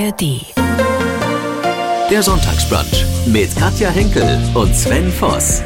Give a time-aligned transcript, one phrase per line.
[0.00, 0.46] ARD.
[2.10, 5.60] Der Sonntagsbrunch mit Katja Henkel und Sven Voss.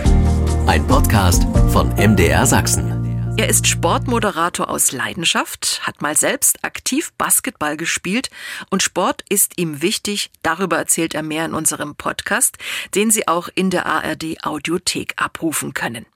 [0.66, 3.36] Ein Podcast von MDR Sachsen.
[3.36, 8.28] Er ist Sportmoderator aus Leidenschaft, hat mal selbst aktiv Basketball gespielt
[8.70, 10.32] und Sport ist ihm wichtig.
[10.42, 12.58] Darüber erzählt er mehr in unserem Podcast,
[12.96, 16.06] den Sie auch in der ARD Audiothek abrufen können.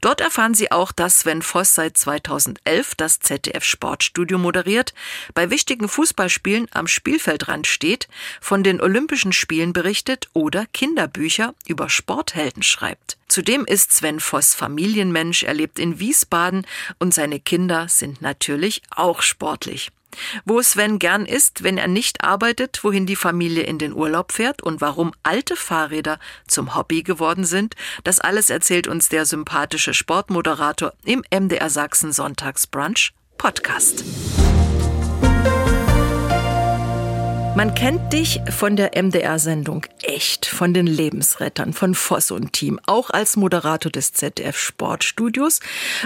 [0.00, 4.94] Dort erfahren Sie auch, dass Sven Voss seit 2011 das ZDF Sportstudio moderiert,
[5.34, 8.08] bei wichtigen Fußballspielen am Spielfeldrand steht,
[8.40, 13.18] von den Olympischen Spielen berichtet oder Kinderbücher über Sporthelden schreibt.
[13.28, 16.66] Zudem ist Sven Voss Familienmensch, er lebt in Wiesbaden
[16.98, 19.90] und seine Kinder sind natürlich auch sportlich.
[20.44, 24.62] Wo Sven gern ist, wenn er nicht arbeitet, wohin die Familie in den Urlaub fährt
[24.62, 27.74] und warum alte Fahrräder zum Hobby geworden sind,
[28.04, 34.04] das alles erzählt uns der sympathische Sportmoderator im MDR Sachsen Sonntagsbrunch Podcast.
[37.56, 43.10] Man kennt dich von der MDR-Sendung Echt, von den Lebensrettern, von Voss und Team, auch
[43.10, 45.60] als Moderator des ZDF Sportstudios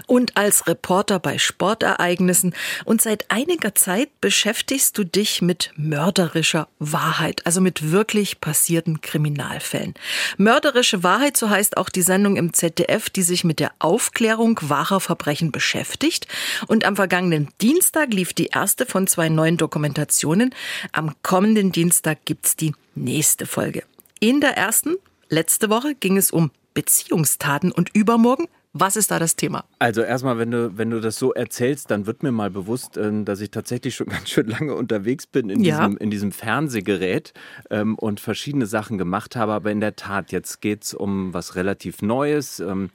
[0.07, 2.55] und als Reporter bei Sportereignissen.
[2.85, 9.95] Und seit einiger Zeit beschäftigst du dich mit mörderischer Wahrheit, also mit wirklich passierten Kriminalfällen.
[10.39, 15.01] Mörderische Wahrheit, so heißt auch die Sendung im ZDF, die sich mit der Aufklärung wahrer
[15.01, 16.27] Verbrechen beschäftigt.
[16.69, 20.55] Und am vergangenen Dienstag lief die erste von zwei neuen Dokumentationen.
[20.93, 23.85] Am kommenden Dienstag gibt's die nächste Folge.
[24.21, 24.97] In der ersten,
[25.31, 29.65] letzte Woche, ging es um Beziehungstaten und übermorgen was ist da das Thema?
[29.81, 33.25] Also erstmal, wenn du, wenn du das so erzählst, dann wird mir mal bewusst, äh,
[33.25, 35.79] dass ich tatsächlich schon ganz schön lange unterwegs bin in, ja.
[35.79, 37.33] diesem, in diesem Fernsehgerät
[37.71, 39.53] ähm, und verschiedene Sachen gemacht habe.
[39.53, 42.61] Aber in der Tat, jetzt geht es um was relativ Neues.
[42.61, 42.91] Ähm,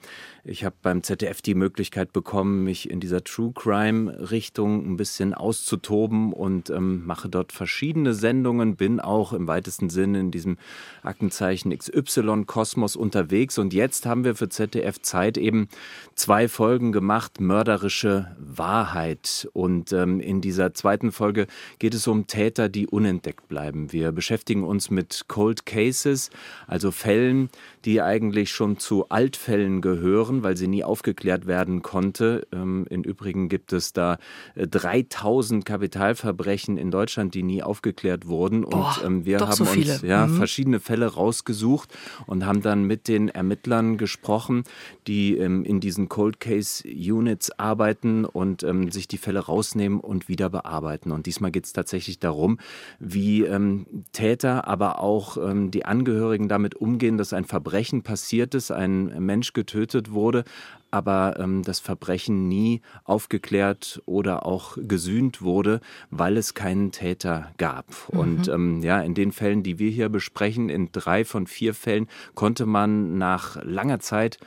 [0.48, 6.32] ich habe beim ZDF die Möglichkeit bekommen, mich in dieser True Crime-Richtung ein bisschen auszutoben
[6.32, 10.56] und ähm, mache dort verschiedene Sendungen, bin auch im weitesten Sinne in diesem
[11.02, 13.58] Aktenzeichen XY-Kosmos unterwegs.
[13.58, 15.68] Und jetzt haben wir für ZDF Zeit eben
[16.14, 19.48] zwei Folgen gemacht, mörderische Wahrheit.
[19.52, 21.48] Und ähm, in dieser zweiten Folge
[21.80, 23.92] geht es um Täter, die unentdeckt bleiben.
[23.92, 26.30] Wir beschäftigen uns mit Cold Cases,
[26.68, 27.50] also Fällen,
[27.86, 32.46] die eigentlich schon zu Altfällen gehören, weil sie nie aufgeklärt werden konnte.
[32.52, 34.18] Ähm, Im Übrigen gibt es da
[34.56, 38.62] 3000 äh, Kapitalverbrechen in Deutschland, die nie aufgeklärt wurden.
[38.62, 40.36] Boah, und ähm, wir haben so uns ja, mhm.
[40.36, 44.64] verschiedene Fälle rausgesucht und haben dann mit den Ermittlern gesprochen,
[45.06, 50.28] die ähm, in diesen Cold Case Units arbeiten und ähm, sich die Fälle rausnehmen und
[50.28, 51.12] wieder bearbeiten.
[51.12, 52.58] Und diesmal geht es tatsächlich darum,
[52.98, 58.54] wie ähm, Täter, aber auch ähm, die Angehörigen damit umgehen, dass ein Verbrechen Verbrechen passiert
[58.54, 60.44] ist, ein Mensch getötet wurde,
[60.90, 67.88] aber ähm, das Verbrechen nie aufgeklärt oder auch gesühnt wurde, weil es keinen Täter gab.
[68.10, 68.18] Mhm.
[68.18, 72.06] Und ähm, ja, in den Fällen, die wir hier besprechen, in drei von vier Fällen
[72.34, 74.38] konnte man nach langer Zeit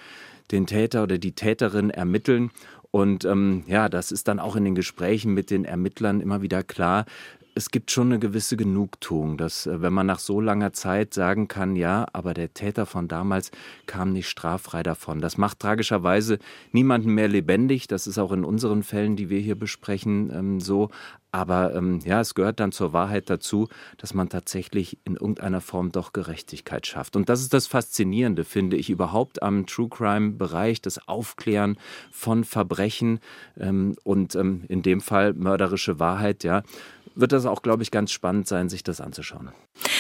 [0.50, 2.50] den Täter oder die Täterin ermitteln
[2.91, 6.63] und ähm, ja, das ist dann auch in den Gesprächen mit den Ermittlern immer wieder
[6.63, 7.06] klar,
[7.59, 11.49] es gibt schon eine gewisse Genugtuung, dass äh, wenn man nach so langer Zeit sagen
[11.49, 13.51] kann, ja, aber der Täter von damals
[13.85, 15.19] kam nicht straffrei davon.
[15.19, 16.39] Das macht tragischerweise
[16.71, 17.87] niemanden mehr lebendig.
[17.87, 20.89] Das ist auch in unseren Fällen, die wir hier besprechen, ähm, so.
[21.31, 23.67] Aber ähm, ja, es gehört dann zur Wahrheit dazu,
[23.97, 27.16] dass man tatsächlich in irgendeiner Form doch Gerechtigkeit schafft.
[27.16, 31.78] Und das ist das Faszinierende, finde ich, überhaupt am True Crime-Bereich, das Aufklären
[32.12, 33.19] von Verbrechen
[33.59, 36.63] ähm, und ähm, in dem Fall mörderische Wahrheit, ja
[37.16, 39.50] wird das auch, glaube ich, ganz spannend sein, sich das anzuschauen.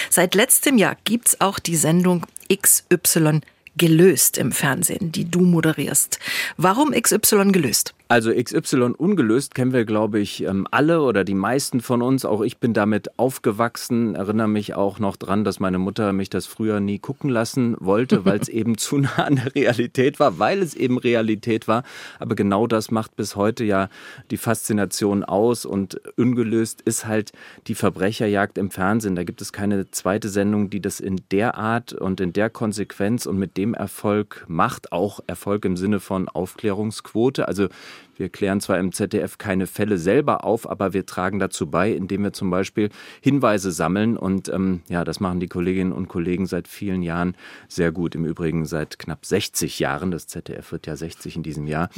[0.09, 3.41] Seit letztem Jahr gibt es auch die Sendung XY
[3.77, 6.19] gelöst im Fernsehen, die du moderierst.
[6.57, 7.93] Warum XY gelöst?
[8.11, 12.25] Also XY ungelöst kennen wir, glaube ich, ähm, alle oder die meisten von uns.
[12.25, 16.47] Auch ich bin damit aufgewachsen, erinnere mich auch noch dran, dass meine Mutter mich das
[16.47, 20.63] früher nie gucken lassen wollte, weil es eben zu nah an der Realität war, weil
[20.63, 21.83] es eben Realität war.
[22.17, 23.89] Aber genau das macht bis heute ja
[24.31, 27.31] die Faszination aus und ungelöst ist halt
[27.67, 29.15] die Verbrecherjagd im Fernsehen.
[29.15, 33.27] Da gibt es keine zweite Sendung, die das in der Art und in der Konsequenz
[33.27, 34.91] und mit dem Erfolg macht.
[34.91, 37.47] Auch Erfolg im Sinne von Aufklärungsquote.
[37.47, 37.67] Also
[38.15, 42.23] wir klären zwar im ZDF keine Fälle selber auf, aber wir tragen dazu bei, indem
[42.23, 42.89] wir zum Beispiel
[43.21, 44.17] Hinweise sammeln.
[44.17, 47.35] Und ähm, ja, das machen die Kolleginnen und Kollegen seit vielen Jahren
[47.69, 48.15] sehr gut.
[48.15, 50.11] Im Übrigen seit knapp 60 Jahren.
[50.11, 51.89] Das ZDF wird ja 60 in diesem Jahr.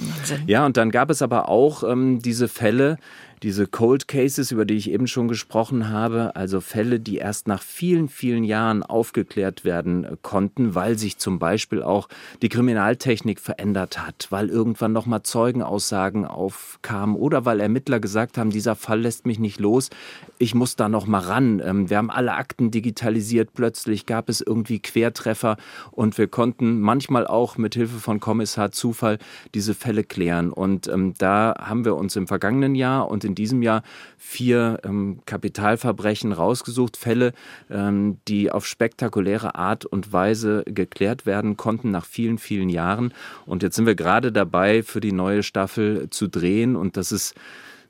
[0.46, 2.98] Ja, und dann gab es aber auch ähm, diese Fälle,
[3.44, 7.64] diese Cold Cases, über die ich eben schon gesprochen habe, also Fälle, die erst nach
[7.64, 12.08] vielen, vielen Jahren aufgeklärt werden äh, konnten, weil sich zum Beispiel auch
[12.42, 18.76] die Kriminaltechnik verändert hat, weil irgendwann nochmal Zeugenaussagen aufkamen oder weil Ermittler gesagt haben, dieser
[18.76, 19.90] Fall lässt mich nicht los,
[20.38, 21.62] ich muss da noch mal ran.
[21.66, 25.58] Ähm, wir haben alle Akten digitalisiert, plötzlich gab es irgendwie Quertreffer
[25.90, 29.18] und wir konnten manchmal auch mit Hilfe von Kommissar Zufall
[29.56, 30.52] diese Fälle klären.
[30.52, 33.84] Und ähm, da haben wir uns im vergangenen Jahr und in diesem Jahr
[34.18, 37.34] vier ähm, Kapitalverbrechen rausgesucht, Fälle,
[37.70, 43.14] ähm, die auf spektakuläre Art und Weise geklärt werden konnten nach vielen, vielen Jahren.
[43.46, 47.36] Und jetzt sind wir gerade dabei, für die neue Staffel zu drehen und das ist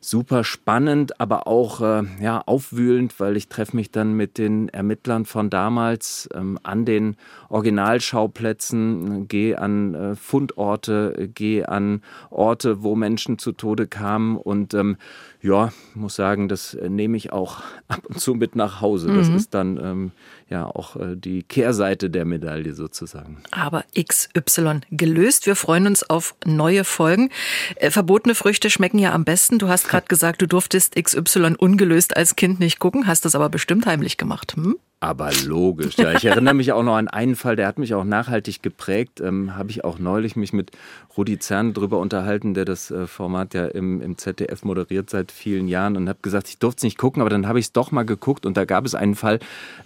[0.04, 5.26] super spannend, aber auch äh, ja, aufwühlend, weil ich treffe mich dann mit den Ermittlern
[5.26, 7.16] von damals ähm, an den
[7.50, 12.02] Originalschauplätzen, gehe an äh, Fundorte, gehe an
[12.32, 14.98] Orte, wo Menschen zu Tode kamen und ähm,
[15.44, 19.14] ja, muss sagen, das äh, nehme ich auch ab und zu mit nach Hause.
[19.14, 19.36] Das mhm.
[19.36, 20.12] ist dann ähm,
[20.52, 23.42] ja auch äh, die Kehrseite der Medaille sozusagen.
[23.52, 25.48] Aber XY gelöst.
[25.48, 27.32] Wir freuen uns auf neue Folgen.
[27.78, 29.58] Äh, verbotene Früchte schmecken ja am besten.
[29.58, 33.50] Du hast gerade gesagt, du durftest XY ungelöst als Kind nicht gucken, hast das aber
[33.50, 34.56] bestimmt heimlich gemacht.
[34.56, 34.78] Hm?
[35.04, 35.98] Aber logisch.
[35.98, 39.20] Ja, ich erinnere mich auch noch an einen Fall, der hat mich auch nachhaltig geprägt.
[39.20, 40.70] Ähm, Habe ich auch neulich mich mit
[41.18, 45.68] Rudi Zern drüber unterhalten, der das äh, Format ja im, im ZDF moderiert seit vielen
[45.68, 47.92] Jahren und habe gesagt, ich durfte es nicht gucken, aber dann habe ich es doch
[47.92, 49.40] mal geguckt und da gab es einen Fall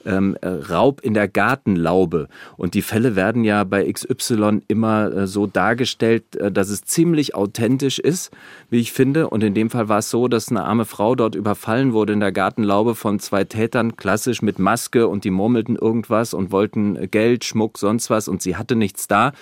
[0.05, 2.27] ähm, äh, Raub in der Gartenlaube.
[2.57, 7.35] Und die Fälle werden ja bei XY immer äh, so dargestellt, äh, dass es ziemlich
[7.35, 8.31] authentisch ist,
[8.69, 9.29] wie ich finde.
[9.29, 12.19] Und in dem Fall war es so, dass eine arme Frau dort überfallen wurde in
[12.19, 17.43] der Gartenlaube von zwei Tätern, klassisch mit Maske und die murmelten irgendwas und wollten Geld,
[17.45, 19.33] Schmuck, sonst was und sie hatte nichts da.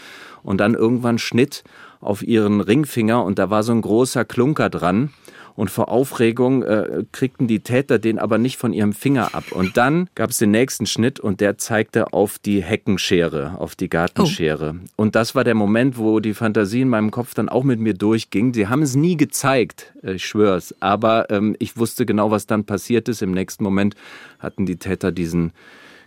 [0.43, 1.63] Und dann irgendwann Schnitt
[2.01, 5.11] auf ihren Ringfinger und da war so ein großer Klunker dran.
[5.55, 9.51] Und vor Aufregung äh, kriegten die Täter den aber nicht von ihrem Finger ab.
[9.51, 13.89] Und dann gab es den nächsten Schnitt und der zeigte auf die Heckenschere, auf die
[13.89, 14.75] Gartenschere.
[14.75, 15.03] Oh.
[15.03, 17.93] Und das war der Moment, wo die Fantasie in meinem Kopf dann auch mit mir
[17.93, 18.53] durchging.
[18.53, 20.73] Sie haben es nie gezeigt, äh, ich schwör's.
[20.79, 23.21] Aber ähm, ich wusste genau, was dann passiert ist.
[23.21, 23.95] Im nächsten Moment
[24.39, 25.51] hatten die Täter diesen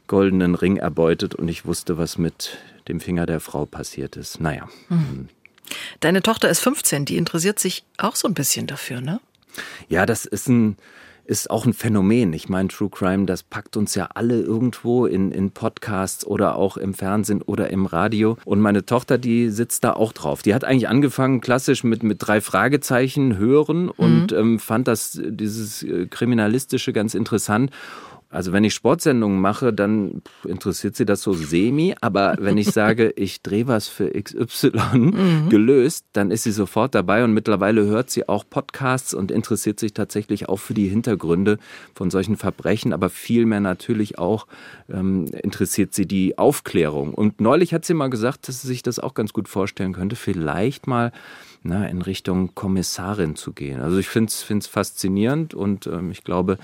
[0.06, 2.58] goldenen Ring erbeutet und ich wusste, was mit
[2.88, 4.40] dem Finger der Frau passiert ist.
[4.40, 4.68] Naja.
[4.88, 5.28] Mhm.
[6.00, 9.20] Deine Tochter ist 15, die interessiert sich auch so ein bisschen dafür, ne?
[9.88, 10.76] Ja, das ist ein
[11.26, 12.32] ist auch ein Phänomen.
[12.32, 16.76] Ich meine, True Crime, das packt uns ja alle irgendwo in, in Podcasts oder auch
[16.76, 18.38] im Fernsehen oder im Radio.
[18.44, 20.42] Und meine Tochter, die sitzt da auch drauf.
[20.42, 24.38] Die hat eigentlich angefangen klassisch mit, mit drei Fragezeichen hören und mhm.
[24.38, 27.70] ähm, fand das, dieses äh, Kriminalistische ganz interessant
[28.36, 31.94] also wenn ich Sportsendungen mache, dann interessiert sie das so semi.
[32.02, 35.48] Aber wenn ich sage, ich drehe was für XY mhm.
[35.48, 37.24] gelöst, dann ist sie sofort dabei.
[37.24, 41.58] Und mittlerweile hört sie auch Podcasts und interessiert sich tatsächlich auch für die Hintergründe
[41.94, 42.92] von solchen Verbrechen.
[42.92, 44.46] Aber vielmehr natürlich auch
[44.92, 47.14] ähm, interessiert sie die Aufklärung.
[47.14, 50.14] Und neulich hat sie mal gesagt, dass sie sich das auch ganz gut vorstellen könnte,
[50.14, 51.10] vielleicht mal
[51.62, 53.80] na, in Richtung Kommissarin zu gehen.
[53.80, 56.58] Also ich finde es faszinierend und ähm, ich glaube,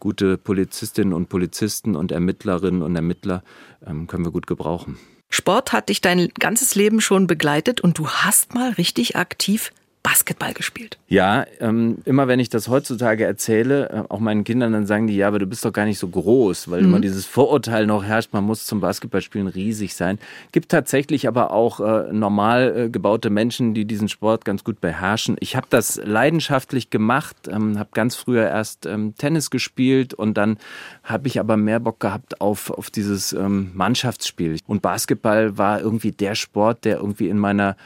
[0.00, 3.42] gute Polizistinnen und Polizisten und Ermittlerinnen und Ermittler
[3.86, 4.98] ähm, können wir gut gebrauchen.
[5.28, 9.70] Sport hat dich dein ganzes Leben schon begleitet und du hast mal richtig aktiv
[10.02, 10.98] Basketball gespielt.
[11.08, 15.16] Ja, ähm, immer wenn ich das heutzutage erzähle, äh, auch meinen Kindern, dann sagen die,
[15.16, 16.88] ja, aber du bist doch gar nicht so groß, weil mhm.
[16.88, 20.18] immer dieses Vorurteil noch herrscht, man muss zum Basketballspielen riesig sein.
[20.52, 25.36] Gibt tatsächlich aber auch äh, normal äh, gebaute Menschen, die diesen Sport ganz gut beherrschen.
[25.40, 30.56] Ich habe das leidenschaftlich gemacht, ähm, habe ganz früher erst ähm, Tennis gespielt und dann
[31.02, 34.58] habe ich aber mehr Bock gehabt auf, auf dieses ähm, Mannschaftsspiel.
[34.66, 37.76] Und Basketball war irgendwie der Sport, der irgendwie in meiner in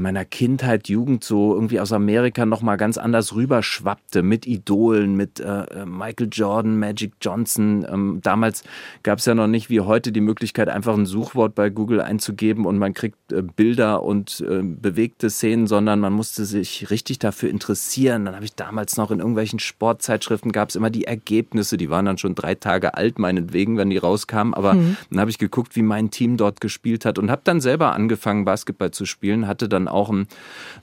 [0.00, 5.62] meiner Kindheit, Jugend so irgendwie aus Amerika nochmal ganz anders rüberschwappte mit Idolen, mit äh,
[5.64, 7.86] äh, Michael Jordan, Magic Johnson.
[7.90, 8.64] Ähm, damals
[9.02, 12.66] gab es ja noch nicht wie heute die Möglichkeit, einfach ein Suchwort bei Google einzugeben
[12.66, 17.50] und man kriegt äh, Bilder und äh, bewegte Szenen, sondern man musste sich richtig dafür
[17.50, 18.24] interessieren.
[18.24, 22.04] Dann habe ich damals noch in irgendwelchen Sportzeitschriften gab es immer die Ergebnisse, die waren
[22.04, 24.54] dann schon drei Tage alt, meinetwegen, wenn die rauskamen.
[24.54, 24.96] Aber mhm.
[25.10, 28.44] dann habe ich geguckt, wie mein Team dort gespielt hat und habe dann selber angefangen,
[28.44, 30.26] Basketball zu spielen, hatte dann auch ein,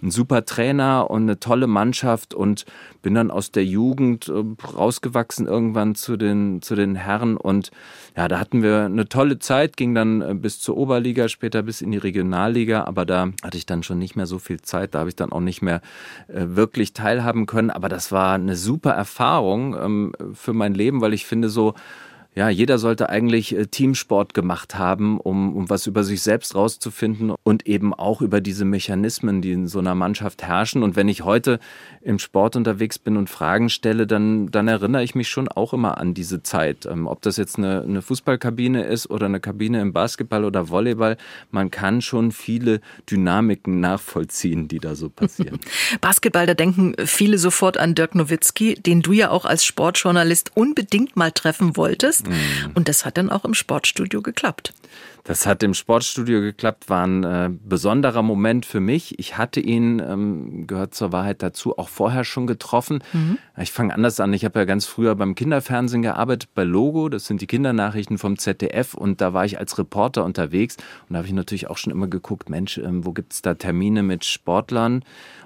[0.01, 2.65] ein super Trainer und eine tolle Mannschaft und
[3.01, 4.43] bin dann aus der Jugend äh,
[4.75, 7.37] rausgewachsen irgendwann zu den, zu den Herren.
[7.37, 7.71] Und
[8.17, 11.81] ja, da hatten wir eine tolle Zeit, ging dann äh, bis zur Oberliga, später bis
[11.81, 14.99] in die Regionalliga, aber da hatte ich dann schon nicht mehr so viel Zeit, da
[14.99, 15.81] habe ich dann auch nicht mehr
[16.27, 21.13] äh, wirklich teilhaben können, aber das war eine super Erfahrung ähm, für mein Leben, weil
[21.13, 21.75] ich finde so,
[22.35, 27.33] ja, jeder sollte eigentlich äh, Teamsport gemacht haben, um, um was über sich selbst rauszufinden
[27.43, 30.83] und eben auch über diese Mechanismen, die in so einer Mannschaft herrschen.
[30.83, 31.59] Und wenn ich heute
[32.01, 35.97] im Sport unterwegs bin und Fragen stelle, dann, dann erinnere ich mich schon auch immer
[35.97, 36.85] an diese Zeit.
[36.85, 41.15] Ähm, ob das jetzt eine, eine Fußballkabine ist oder eine Kabine im Basketball oder Volleyball,
[41.51, 45.59] man kann schon viele Dynamiken nachvollziehen, die da so passieren.
[46.01, 51.15] Basketball, da denken viele sofort an Dirk Nowitzki, den du ja auch als Sportjournalist unbedingt
[51.15, 52.24] mal treffen wolltest.
[52.27, 52.71] Mhm.
[52.73, 54.73] Und das hat dann auch im Sportstudio geklappt.
[55.25, 59.17] Das hat im Sportstudio geklappt, war ein äh, besonderer Moment für mich.
[59.17, 63.03] Ich hatte ihn, ähm, gehört zur Wahrheit dazu, auch vorher schon getroffen.
[63.11, 63.39] Mhm.
[63.57, 64.33] Ich fange anders an.
[64.33, 67.09] Ich habe ja ganz früher beim Kinderfernsehen gearbeitet, bei Logo.
[67.09, 68.93] Das sind die Kindernachrichten vom ZDF.
[68.93, 70.77] Und da war ich als Reporter unterwegs.
[71.09, 73.55] Und da habe ich natürlich auch schon immer geguckt, Mensch, ähm, wo gibt es da
[73.55, 75.03] Termine mit Sportlern?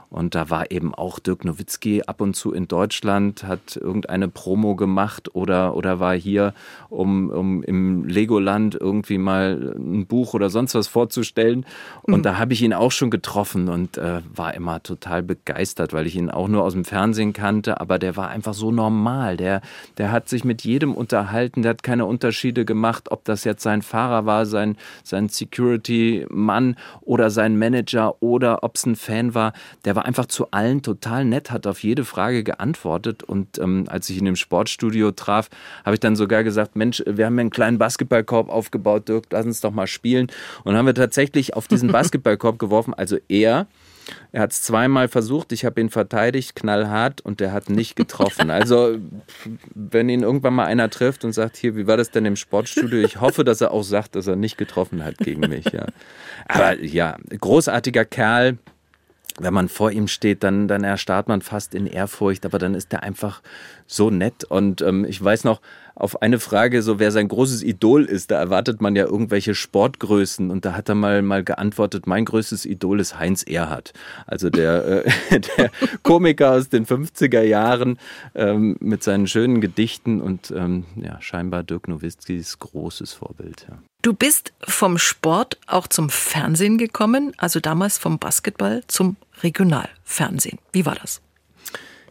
[0.09, 4.75] Und da war eben auch Dirk Nowitzki ab und zu in Deutschland, hat irgendeine Promo
[4.75, 6.53] gemacht oder, oder war hier,
[6.89, 11.63] um, um im Legoland irgendwie mal ein Buch oder sonst was vorzustellen.
[12.01, 12.23] Und mhm.
[12.23, 16.15] da habe ich ihn auch schon getroffen und äh, war immer total begeistert, weil ich
[16.15, 17.79] ihn auch nur aus dem Fernsehen kannte.
[17.79, 19.37] Aber der war einfach so normal.
[19.37, 19.61] Der,
[19.99, 23.83] der hat sich mit jedem unterhalten, der hat keine Unterschiede gemacht, ob das jetzt sein
[23.83, 29.53] Fahrer war, sein, sein Security-Mann oder sein Manager oder ob es ein Fan war.
[29.85, 33.22] Der war war einfach zu allen total nett, hat auf jede Frage geantwortet.
[33.22, 35.50] Und ähm, als ich ihn im Sportstudio traf,
[35.84, 39.46] habe ich dann sogar gesagt, Mensch, wir haben hier einen kleinen Basketballkorb aufgebaut, Dirk, lass
[39.46, 40.27] uns doch mal spielen.
[40.63, 42.94] Und haben wir tatsächlich auf diesen Basketballkorb geworfen.
[42.94, 43.68] Also er
[44.32, 48.50] er hat es zweimal versucht, ich habe ihn verteidigt, knallhart, und der hat nicht getroffen.
[48.60, 48.98] Also,
[49.75, 53.00] wenn ihn irgendwann mal einer trifft und sagt, hier, wie war das denn im Sportstudio?
[53.00, 55.65] Ich hoffe, dass er auch sagt, dass er nicht getroffen hat gegen mich.
[55.65, 55.86] Ja.
[56.48, 58.58] Aber ja, großartiger Kerl,
[59.41, 62.93] wenn man vor ihm steht, dann, dann erstarrt man fast in Ehrfurcht, aber dann ist
[62.93, 63.41] er einfach
[63.88, 64.43] so nett.
[64.43, 65.62] Und ähm, ich weiß noch,
[66.00, 70.50] auf eine Frage, so wer sein großes Idol ist, da erwartet man ja irgendwelche Sportgrößen.
[70.50, 73.94] Und da hat er mal, mal geantwortet, mein größtes Idol ist Heinz Erhardt.
[74.25, 75.72] Also der, äh, der
[76.03, 78.00] Komiker aus den 50er Jahren
[78.34, 83.65] ähm, mit seinen schönen Gedichten und ähm, ja, scheinbar Dirk Nowitzkis großes Vorbild.
[83.70, 83.77] Ja.
[84.01, 90.60] Du bist vom Sport auch zum Fernsehen gekommen, also damals vom Basketball zum Regionalfernsehen.
[90.72, 91.22] Wie war das?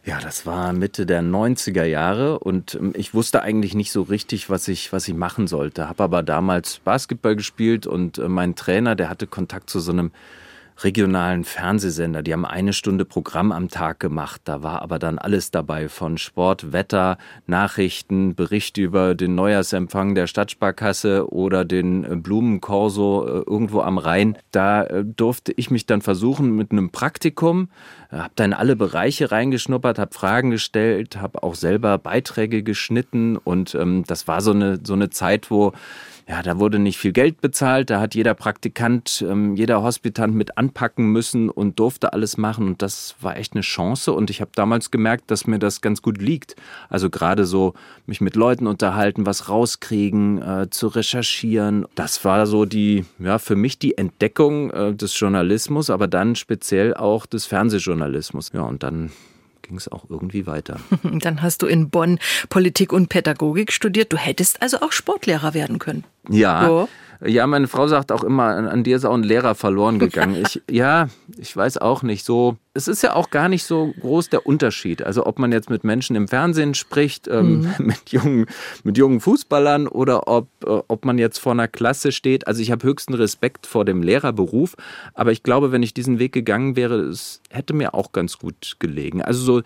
[0.09, 4.49] Ja, das war Mitte der 90er Jahre und ähm, ich wusste eigentlich nicht so richtig,
[4.49, 5.87] was ich, was ich machen sollte.
[5.87, 10.09] Habe aber damals Basketball gespielt und äh, mein Trainer, der hatte Kontakt zu so einem
[10.83, 12.23] regionalen Fernsehsender.
[12.23, 14.41] Die haben eine Stunde Programm am Tag gemacht.
[14.45, 17.17] Da war aber dann alles dabei von Sport, Wetter,
[17.47, 24.37] Nachrichten, Bericht über den Neujahrsempfang der Stadtsparkasse oder den äh, Blumenkorso äh, irgendwo am Rhein.
[24.51, 27.69] Da äh, durfte ich mich dann versuchen mit einem Praktikum,
[28.11, 34.03] habe dann alle Bereiche reingeschnuppert, habe Fragen gestellt, habe auch selber Beiträge geschnitten und ähm,
[34.07, 35.73] das war so eine so eine Zeit, wo
[36.29, 40.59] ja, da wurde nicht viel Geld bezahlt, da hat jeder Praktikant, ähm, jeder Hospitant mit
[40.59, 44.51] anpacken müssen und durfte alles machen und das war echt eine Chance und ich habe
[44.53, 46.55] damals gemerkt, dass mir das ganz gut liegt.
[46.87, 47.73] Also gerade so
[48.05, 51.87] mich mit Leuten unterhalten, was rauskriegen, äh, zu recherchieren.
[51.95, 56.93] Das war so die, ja, für mich die Entdeckung äh, des Journalismus, aber dann speziell
[56.93, 58.51] auch des Fernsehjournalismus.
[58.53, 59.09] Ja, und dann
[59.69, 60.79] ging es auch irgendwie weiter.
[61.03, 64.11] Dann hast du in Bonn Politik und Pädagogik studiert.
[64.11, 66.03] Du hättest also auch Sportlehrer werden können.
[66.27, 66.65] Ja.
[66.65, 66.89] So.
[67.25, 70.41] Ja, meine Frau sagt auch immer, an dir ist auch ein Lehrer verloren gegangen.
[70.41, 72.57] Ich, ja, ich weiß auch nicht so.
[72.73, 75.01] Es ist ja auch gar nicht so groß der Unterschied.
[75.01, 77.73] Also ob man jetzt mit Menschen im Fernsehen spricht, ähm, mhm.
[77.87, 78.45] mit, jungen,
[78.83, 82.47] mit jungen Fußballern oder ob, äh, ob man jetzt vor einer Klasse steht.
[82.47, 84.75] Also ich habe höchsten Respekt vor dem Lehrerberuf.
[85.13, 88.77] Aber ich glaube, wenn ich diesen Weg gegangen wäre, es hätte mir auch ganz gut
[88.79, 89.21] gelegen.
[89.21, 89.61] Also so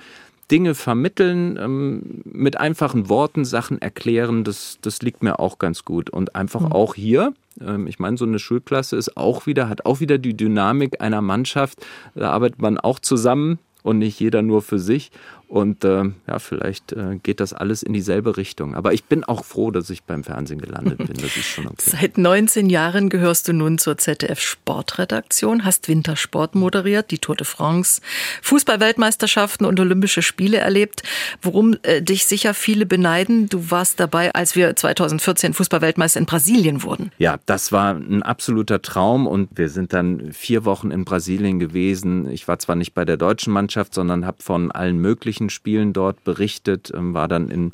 [0.51, 6.09] Dinge vermitteln, ähm, mit einfachen Worten Sachen erklären, das, das liegt mir auch ganz gut.
[6.09, 6.71] Und einfach mhm.
[6.71, 10.35] auch hier, ähm, ich meine, so eine Schulklasse ist auch wieder, hat auch wieder die
[10.35, 11.85] Dynamik einer Mannschaft.
[12.15, 15.11] Da arbeitet man auch zusammen und nicht jeder nur für sich.
[15.53, 18.73] Und äh, ja, vielleicht äh, geht das alles in dieselbe Richtung.
[18.73, 21.13] Aber ich bin auch froh, dass ich beim Fernsehen gelandet bin.
[21.13, 21.75] Das ist schon okay.
[21.77, 27.45] Seit 19 Jahren gehörst du nun zur ZDF Sportredaktion, hast Wintersport moderiert, die Tour de
[27.45, 28.01] France,
[28.41, 31.03] Fußballweltmeisterschaften und Olympische Spiele erlebt,
[31.43, 33.47] worum äh, dich sicher viele beneiden.
[33.47, 37.11] Du warst dabei, als wir 2014 Fußballweltmeister in Brasilien wurden.
[37.19, 42.27] Ja, das war ein absoluter Traum und wir sind dann vier Wochen in Brasilien gewesen.
[42.31, 45.93] Ich war zwar nicht bei der deutschen Mannschaft, sondern habe von allen möglichen Olympischen Spielen
[45.93, 47.71] dort berichtet, ähm, war dann in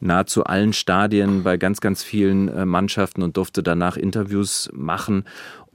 [0.00, 5.24] nahezu allen Stadien bei ganz, ganz vielen äh, Mannschaften und durfte danach Interviews machen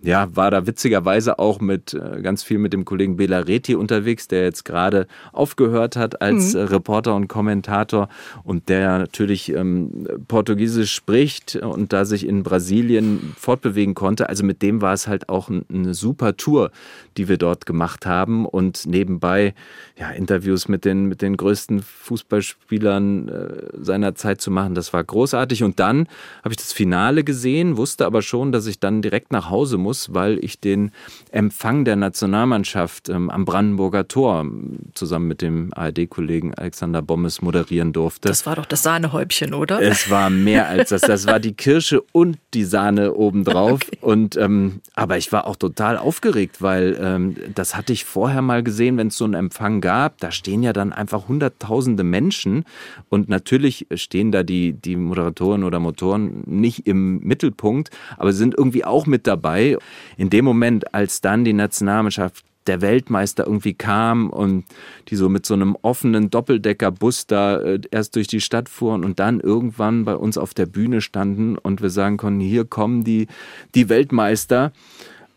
[0.04, 4.28] ja, war da witzigerweise auch mit äh, ganz viel mit dem Kollegen Bela Reti unterwegs,
[4.28, 6.62] der jetzt gerade aufgehört hat als mhm.
[6.62, 8.10] Reporter und Kommentator
[8.44, 14.28] und der natürlich ähm, Portugiesisch spricht und da sich in Brasilien fortbewegen konnte.
[14.28, 16.72] Also mit dem war es halt auch eine super Tour,
[17.16, 19.54] die wir dort gemacht haben und nebenbei
[19.98, 24.76] ja, Interviews mit den, mit den größten Fußballspielern äh, seiner Zeit zu machen.
[24.76, 25.64] Das war großartig.
[25.64, 26.08] Und dann
[26.44, 29.93] habe ich das Finale gesehen, wusste aber schon, dass ich dann direkt nach Hause muss
[29.94, 30.92] muss, weil ich den
[31.32, 34.44] Empfang der Nationalmannschaft ähm, am Brandenburger Tor
[34.96, 38.28] zusammen mit dem ARD-Kollegen Alexander Bommes moderieren durfte.
[38.28, 39.80] Das war doch das Sahnehäubchen, oder?
[39.80, 41.02] Es war mehr als das.
[41.02, 43.82] Das war die Kirsche und die Sahne obendrauf.
[43.84, 43.98] Okay.
[44.02, 48.64] Und, ähm, aber ich war auch total aufgeregt, weil ähm, das hatte ich vorher mal
[48.64, 50.18] gesehen, wenn es so einen Empfang gab.
[50.20, 52.66] Da stehen ja dann einfach hunderttausende Menschen
[53.10, 58.86] und natürlich stehen da die, die Moderatoren oder Motoren nicht im Mittelpunkt, aber sind irgendwie
[58.86, 59.78] auch mit dabei
[60.18, 64.66] in dem Moment, als dann die Nationalmannschaft der Weltmeister irgendwie kam und
[65.10, 69.20] die so mit so einem offenen Doppeldeckerbus da äh, erst durch die Stadt fuhren und
[69.20, 73.28] dann irgendwann bei uns auf der Bühne standen und wir sagen konnten, hier kommen die,
[73.76, 74.72] die Weltmeister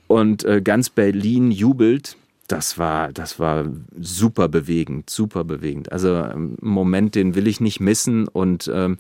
[0.06, 2.16] und äh, ganz Berlin jubelt.
[2.48, 3.66] Das war, das war
[3.98, 5.90] super bewegend, super bewegend.
[5.90, 8.98] Also ein ähm, Moment, den will ich nicht missen und ähm,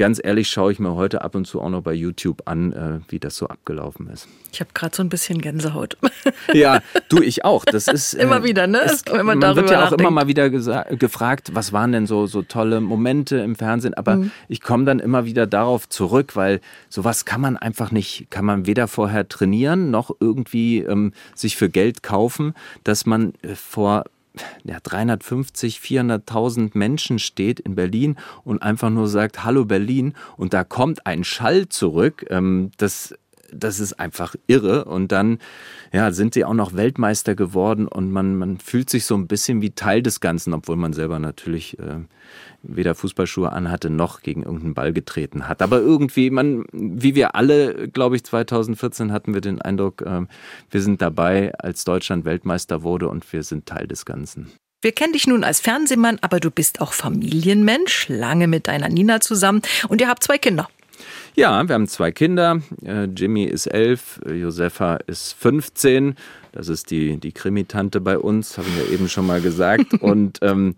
[0.00, 3.00] ganz ehrlich schaue ich mir heute ab und zu auch noch bei YouTube an, äh,
[3.10, 4.28] wie das so abgelaufen ist.
[4.50, 5.98] Ich habe gerade so ein bisschen Gänsehaut.
[6.52, 7.64] Ja, du, ich auch.
[7.64, 8.80] Das ist äh, immer wieder, ne?
[8.82, 10.00] Es, wenn man, man wird ja auch nachdenkt.
[10.00, 13.94] immer mal wieder gefragt, was waren denn so, so tolle Momente im Fernsehen.
[13.94, 14.30] Aber mhm.
[14.48, 18.66] ich komme dann immer wieder darauf zurück, weil sowas kann man einfach nicht, kann man
[18.66, 22.54] weder vorher trainieren noch irgendwie ähm, sich für Geld kaufen,
[22.84, 24.04] dass man äh, vor
[24.64, 30.64] ja, 350, 400.000 Menschen steht in Berlin und einfach nur sagt, hallo Berlin und da
[30.64, 33.14] kommt ein Schall zurück, ähm, das,
[33.52, 35.38] das ist einfach irre und dann
[35.92, 39.62] ja, sind sie auch noch Weltmeister geworden und man, man fühlt sich so ein bisschen
[39.62, 42.00] wie Teil des Ganzen, obwohl man selber natürlich äh,
[42.62, 45.62] weder Fußballschuhe anhatte noch gegen irgendeinen Ball getreten hat.
[45.62, 50.22] Aber irgendwie, man, wie wir alle, glaube ich, 2014 hatten wir den Eindruck, äh,
[50.70, 54.50] wir sind dabei, als Deutschland Weltmeister wurde und wir sind Teil des Ganzen.
[54.82, 59.20] Wir kennen dich nun als Fernsehmann, aber du bist auch Familienmensch, lange mit deiner Nina
[59.20, 60.68] zusammen und ihr habt zwei Kinder.
[61.36, 62.60] Ja, wir haben zwei Kinder.
[62.84, 66.16] Äh, Jimmy ist elf, Josefa ist 15.
[66.52, 69.94] Das ist die, die Krimitante bei uns, haben wir eben schon mal gesagt.
[70.00, 70.74] Und ähm,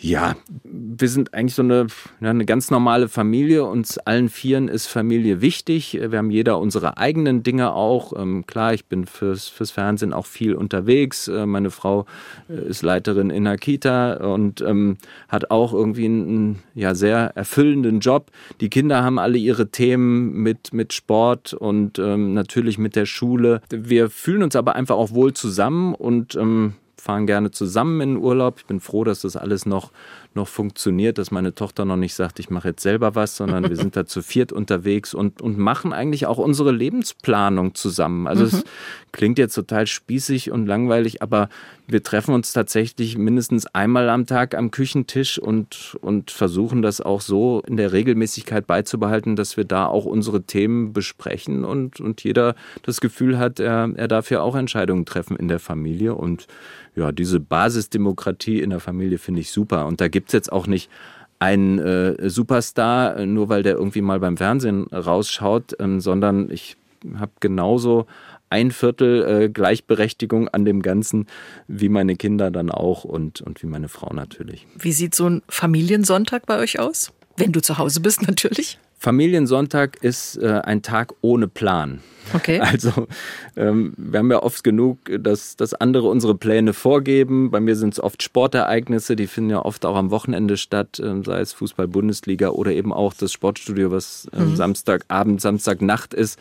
[0.00, 1.86] ja, wir sind eigentlich so eine,
[2.20, 3.64] ja, eine ganz normale Familie.
[3.64, 5.98] Uns allen Vieren ist Familie wichtig.
[6.00, 8.12] Wir haben jeder unsere eigenen Dinge auch.
[8.18, 11.28] Ähm, klar, ich bin fürs, fürs Fernsehen auch viel unterwegs.
[11.28, 12.06] Äh, meine Frau
[12.48, 14.96] äh, ist Leiterin in einer Kita und ähm,
[15.28, 18.30] hat auch irgendwie einen ja, sehr erfüllenden Job.
[18.60, 23.60] Die Kinder haben alle ihre Themen mit, mit Sport und ähm, natürlich mit der Schule.
[23.70, 28.22] Wir fühlen uns aber einfach auch wohl zusammen und ähm, fahren gerne zusammen in den
[28.22, 28.58] Urlaub.
[28.58, 29.90] Ich bin froh, dass das alles noch,
[30.36, 33.76] noch funktioniert, dass meine Tochter noch nicht sagt, ich mache jetzt selber was, sondern wir
[33.76, 38.26] sind da zu viert unterwegs und, und machen eigentlich auch unsere Lebensplanung zusammen.
[38.26, 38.48] Also mhm.
[38.48, 38.64] es
[39.12, 41.48] klingt jetzt total spießig und langweilig, aber
[41.86, 47.20] wir treffen uns tatsächlich mindestens einmal am Tag am Küchentisch und, und versuchen das auch
[47.20, 52.54] so in der Regelmäßigkeit beizubehalten, dass wir da auch unsere Themen besprechen und, und jeder
[52.82, 56.14] das Gefühl hat, er, er darf ja auch Entscheidungen treffen in der Familie.
[56.14, 56.46] Und
[56.94, 59.86] ja, diese Basisdemokratie in der Familie finde ich super.
[59.86, 60.90] Und da gibt es jetzt auch nicht
[61.38, 66.76] einen äh, Superstar, nur weil der irgendwie mal beim Fernsehen rausschaut, ähm, sondern ich
[67.18, 68.06] habe genauso
[68.48, 71.26] ein Viertel äh, Gleichberechtigung an dem Ganzen,
[71.66, 74.66] wie meine Kinder dann auch und, und wie meine Frau natürlich.
[74.78, 77.12] Wie sieht so ein Familiensonntag bei euch aus?
[77.36, 78.78] Wenn du zu Hause bist, natürlich.
[79.02, 82.00] Familiensonntag ist äh, ein Tag ohne Plan.
[82.34, 82.60] Okay.
[82.72, 83.08] Also
[83.56, 87.50] ähm, wir haben ja oft genug, dass, dass andere unsere Pläne vorgeben.
[87.50, 91.22] Bei mir sind es oft Sportereignisse, die finden ja oft auch am Wochenende statt, äh,
[91.24, 94.54] sei es Fußball-Bundesliga oder eben auch das Sportstudio, was äh, mhm.
[94.54, 96.38] Samstagabend, Samstagnacht ist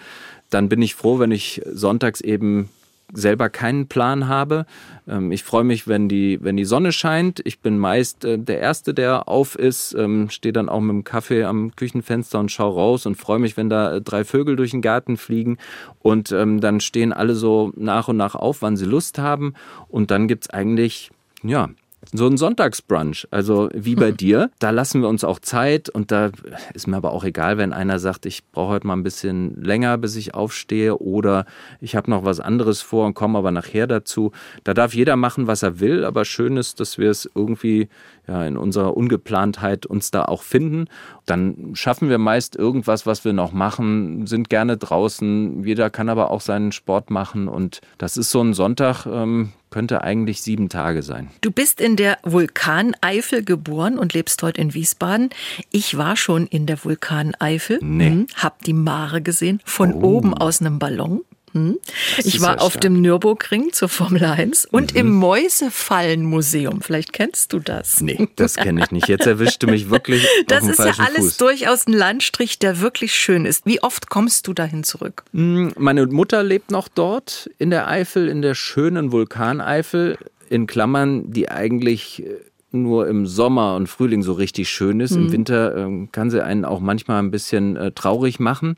[0.51, 2.69] dann bin ich froh, wenn ich sonntags eben
[3.13, 4.65] selber keinen Plan habe.
[5.07, 7.41] Ähm, ich freue mich, wenn die, wenn die Sonne scheint.
[7.45, 11.03] Ich bin meist äh, der Erste, der auf ist, ähm, stehe dann auch mit dem
[11.03, 14.71] Kaffee am Küchenfenster und schaue raus und freue mich, wenn da äh, drei Vögel durch
[14.71, 15.57] den Garten fliegen.
[15.99, 19.53] Und ähm, dann stehen alle so nach und nach auf, wann sie Lust haben.
[19.89, 21.11] Und dann gibt es eigentlich,
[21.43, 21.69] ja,
[22.11, 24.49] so ein Sonntagsbrunch, also wie bei dir.
[24.59, 26.31] Da lassen wir uns auch Zeit und da
[26.73, 29.97] ist mir aber auch egal, wenn einer sagt, ich brauche heute mal ein bisschen länger,
[29.97, 31.45] bis ich aufstehe oder
[31.79, 34.31] ich habe noch was anderes vor und komme aber nachher dazu.
[34.63, 37.89] Da darf jeder machen, was er will, aber schön ist, dass wir es irgendwie
[38.27, 40.85] ja, in unserer Ungeplantheit uns da auch finden.
[41.25, 45.63] Dann schaffen wir meist irgendwas, was wir noch machen, sind gerne draußen.
[45.63, 50.03] Jeder kann aber auch seinen Sport machen und das ist so ein Sonntag, ähm, könnte
[50.03, 51.29] eigentlich sieben Tage sein.
[51.41, 55.29] Du bist in der Vulkaneifel geboren und lebst heute in Wiesbaden.
[55.71, 58.09] Ich war schon in der Vulkaneifel, nee.
[58.09, 60.17] Hm, hab die Mare gesehen, von oh.
[60.17, 61.21] oben aus einem Ballon.
[61.53, 61.77] Hm?
[62.19, 64.99] Ich war auf dem Nürburgring zur Formel 1 und mhm.
[64.99, 66.81] im Mäusefallenmuseum.
[66.81, 68.01] Vielleicht kennst du das.
[68.01, 69.07] Nee, das kenne ich nicht.
[69.07, 70.25] Jetzt erwischte mich wirklich.
[70.47, 71.37] Das ist ja alles Fuß.
[71.37, 73.65] durchaus ein Landstrich, der wirklich schön ist.
[73.65, 75.23] Wie oft kommst du dahin zurück?
[75.33, 80.17] Hm, meine Mutter lebt noch dort in der Eifel, in der schönen Vulkaneifel,
[80.49, 82.37] in Klammern, die eigentlich äh,
[82.71, 85.11] nur im Sommer und Frühling so richtig schön ist.
[85.11, 85.25] Mhm.
[85.25, 88.77] Im Winter äh, kann sie einen auch manchmal ein bisschen äh, traurig machen.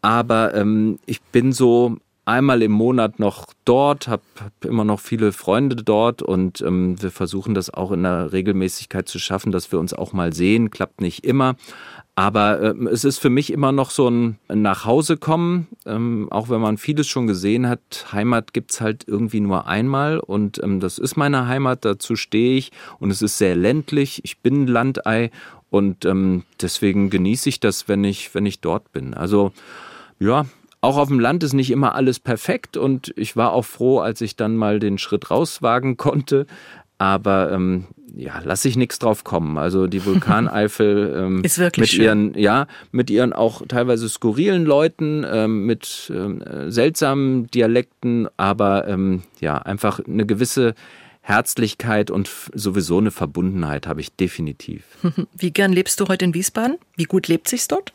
[0.00, 1.96] Aber ähm, ich bin so
[2.28, 7.10] einmal im Monat noch dort, habe hab immer noch viele Freunde dort und ähm, wir
[7.10, 10.70] versuchen das auch in der Regelmäßigkeit zu schaffen, dass wir uns auch mal sehen.
[10.70, 11.56] Klappt nicht immer.
[12.14, 16.76] Aber äh, es ist für mich immer noch so ein Nachhausekommen, ähm, auch wenn man
[16.76, 18.06] vieles schon gesehen hat.
[18.12, 22.72] Heimat gibt's halt irgendwie nur einmal und ähm, das ist meine Heimat, dazu stehe ich
[22.98, 24.20] und es ist sehr ländlich.
[24.24, 25.30] Ich bin Landei
[25.70, 29.14] und ähm, deswegen genieße ich das, wenn ich, wenn ich dort bin.
[29.14, 29.52] Also
[30.18, 30.46] ja,
[30.80, 34.20] auch auf dem Land ist nicht immer alles perfekt und ich war auch froh, als
[34.20, 36.46] ich dann mal den Schritt rauswagen konnte.
[36.98, 37.86] Aber ähm,
[38.16, 39.56] ja, lass ich nichts drauf kommen.
[39.58, 42.04] Also die Vulkaneifel ähm, ist wirklich mit schön.
[42.04, 49.22] ihren, ja, mit ihren auch teilweise skurrilen Leuten, ähm, mit ähm, seltsamen Dialekten, aber ähm,
[49.40, 50.74] ja, einfach eine gewisse
[51.20, 54.82] Herzlichkeit und sowieso eine Verbundenheit habe ich definitiv.
[55.36, 56.78] Wie gern lebst du heute in Wiesbaden?
[56.96, 57.92] Wie gut lebt sich's dort?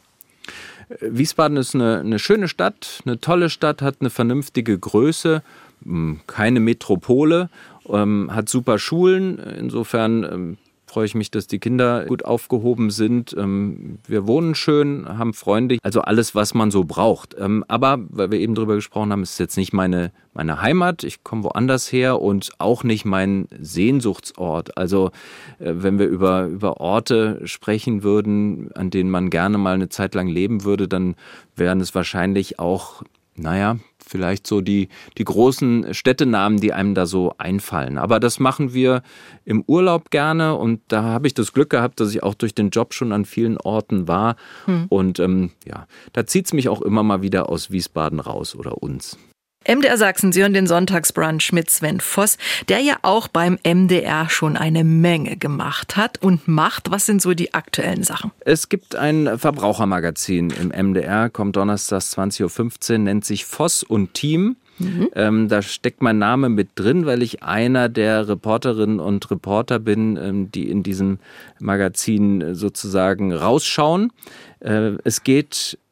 [0.99, 5.43] Wiesbaden ist eine, eine schöne Stadt, eine tolle Stadt, hat eine vernünftige Größe,
[5.83, 7.49] hm, keine Metropole,
[7.89, 9.39] ähm, hat super Schulen.
[9.39, 10.57] Insofern ähm,
[10.93, 13.35] freue ich mich, dass die Kinder gut aufgehoben sind.
[13.35, 17.35] Ähm, wir wohnen schön, haben Freunde, also alles, was man so braucht.
[17.39, 21.03] Ähm, aber, weil wir eben drüber gesprochen haben, ist jetzt nicht meine, meine Heimat.
[21.03, 24.77] Ich komme woanders her und auch nicht mein Sehnsuchtsort.
[24.77, 25.07] Also,
[25.57, 30.13] äh, wenn wir über, über Orte sprechen würden, an denen man gerne mal eine Zeit
[30.13, 31.15] lang leben würde, dann
[31.55, 33.01] wären es wahrscheinlich auch
[33.35, 37.97] naja, vielleicht so die, die großen Städtenamen, die einem da so einfallen.
[37.97, 39.01] Aber das machen wir
[39.45, 42.69] im Urlaub gerne und da habe ich das Glück gehabt, dass ich auch durch den
[42.69, 44.35] Job schon an vielen Orten war.
[44.65, 44.85] Hm.
[44.89, 48.83] Und ähm, ja, da zieht es mich auch immer mal wieder aus Wiesbaden raus oder
[48.83, 49.17] uns.
[49.65, 54.57] MDR Sachsen, Sie hören den Sonntagsbrunch mit Sven Voss, der ja auch beim MDR schon
[54.57, 56.91] eine Menge gemacht hat und macht.
[56.91, 58.31] Was sind so die aktuellen Sachen?
[58.41, 64.57] Es gibt ein Verbrauchermagazin im MDR, kommt donnerstags 20.15 Uhr, nennt sich Voss und Team.
[64.79, 65.09] Mhm.
[65.15, 70.17] Ähm, da steckt mein Name mit drin, weil ich einer der Reporterinnen und Reporter bin,
[70.17, 71.19] ähm, die in diesem
[71.59, 74.11] Magazin sozusagen rausschauen.
[74.59, 75.82] Äh, es geht äh,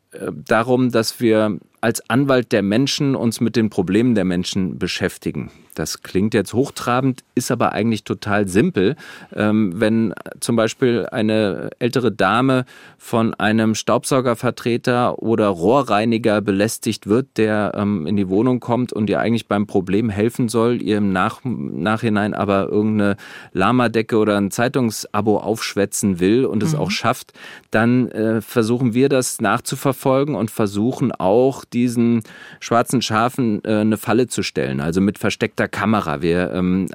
[0.46, 5.52] darum, dass wir als Anwalt der Menschen uns mit den Problemen der Menschen beschäftigen.
[5.76, 8.96] Das klingt jetzt hochtrabend, ist aber eigentlich total simpel.
[9.36, 12.66] Ähm, wenn zum Beispiel eine ältere Dame
[12.98, 19.20] von einem Staubsaugervertreter oder Rohrreiniger belästigt wird, der ähm, in die Wohnung kommt und ihr
[19.20, 23.18] eigentlich beim Problem helfen soll, ihr im Nach Nachhinein aber irgendeine
[23.54, 26.80] Lamadecke oder ein Zeitungsabo aufschwätzen will und es mhm.
[26.80, 27.34] auch schafft,
[27.72, 32.24] dann äh, versuchen wir das nachzuverfolgen und versuchen auch diesen
[32.60, 36.22] schwarzen Schafen äh, eine Falle zu stellen, also mit versteckter Kamera.
[36.22, 36.88] Wir ähm,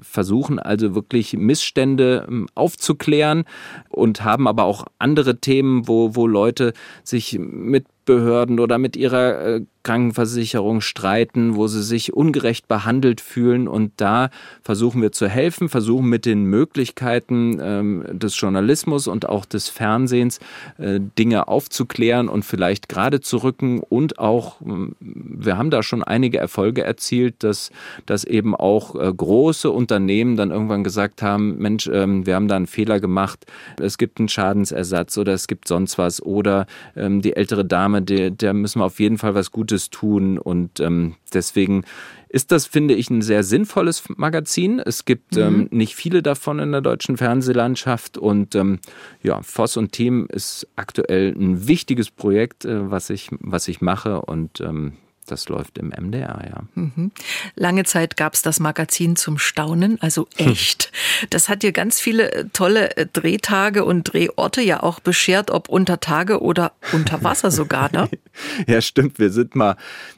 [0.00, 3.44] versuchen also wirklich Missstände ähm, aufzuklären
[3.88, 9.40] und haben aber auch andere Themen, wo, wo Leute sich mit Behörden oder mit ihrer
[9.40, 13.68] äh, Krankenversicherung streiten, wo sie sich ungerecht behandelt fühlen.
[13.68, 14.30] Und da
[14.62, 20.40] versuchen wir zu helfen, versuchen mit den Möglichkeiten ähm, des Journalismus und auch des Fernsehens
[20.78, 23.80] äh, Dinge aufzuklären und vielleicht gerade zu rücken.
[23.80, 27.70] Und auch, ähm, wir haben da schon einige Erfolge erzielt, dass,
[28.06, 32.56] dass eben auch äh, große Unternehmen dann irgendwann gesagt haben, Mensch, ähm, wir haben da
[32.56, 33.44] einen Fehler gemacht,
[33.78, 36.66] es gibt einen Schadensersatz oder es gibt sonst was oder
[36.96, 40.38] ähm, die ältere Dame, der, der müssen wir auf jeden Fall was Gutes Gutes tun.
[40.38, 41.84] Und ähm, deswegen
[42.28, 44.78] ist das, finde ich, ein sehr sinnvolles Magazin.
[44.78, 45.42] Es gibt mhm.
[45.42, 48.16] ähm, nicht viele davon in der deutschen Fernsehlandschaft.
[48.16, 48.78] Und ähm,
[49.22, 54.22] ja, Voss und Team ist aktuell ein wichtiges Projekt, äh, was, ich, was ich mache.
[54.22, 54.92] Und ähm,
[55.26, 56.62] Das läuft im MDR, ja.
[56.74, 57.10] Mhm.
[57.54, 60.92] Lange Zeit gab es das Magazin zum Staunen, also echt.
[61.30, 65.68] Das hat dir ganz viele äh, tolle äh, Drehtage und Drehorte ja auch beschert, ob
[65.68, 68.08] unter Tage oder unter Wasser sogar, ne?
[68.66, 69.18] ja, stimmt.
[69.18, 69.76] Wir sind mal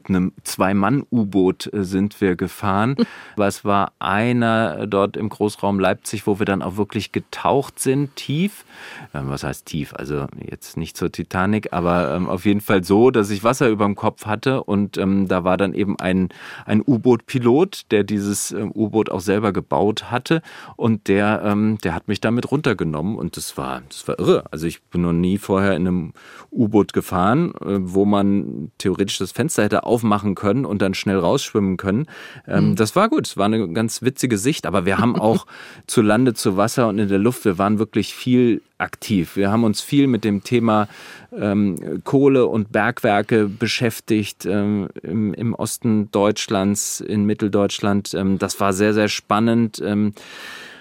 [0.08, 2.96] einem Zwei-Mann-U-Boot äh, sind wir gefahren.
[3.34, 8.16] Aber es war einer dort im Großraum Leipzig, wo wir dann auch wirklich getaucht sind,
[8.16, 8.64] tief.
[9.12, 9.94] Was heißt tief?
[9.94, 13.84] Also jetzt nicht zur Titanic, aber ähm, auf jeden Fall so, dass ich Wasser über
[13.84, 16.28] dem Kopf hatte und ähm, da war dann eben ein,
[16.64, 20.42] ein U-Boot-Pilot, der dieses ähm, U-Boot auch selber gebaut hatte
[20.76, 24.44] und der, ähm, der hat mich damit runtergenommen und das war, das war irre.
[24.50, 26.12] Also ich bin noch nie vorher in einem
[26.50, 31.76] U-Boot gefahren, äh, wo man theoretisch das Fenster hätte aufmachen können und dann schnell rausschwimmen
[31.76, 32.06] können.
[32.46, 32.76] Ähm, mhm.
[32.76, 35.46] Das war gut, es war eine ganz witzige Sicht, aber wir haben auch
[35.86, 39.36] zu Lande, zu Wasser und in der Luft, wir waren wirklich viel aktiv.
[39.36, 40.88] Wir haben uns viel mit dem Thema
[41.36, 48.14] ähm, Kohle und Bergwerke beschäftigt ähm, im, im, Osten Deutschlands, in Mitteldeutschland.
[48.14, 49.82] Ähm, das war sehr, sehr spannend.
[49.84, 50.12] Ähm,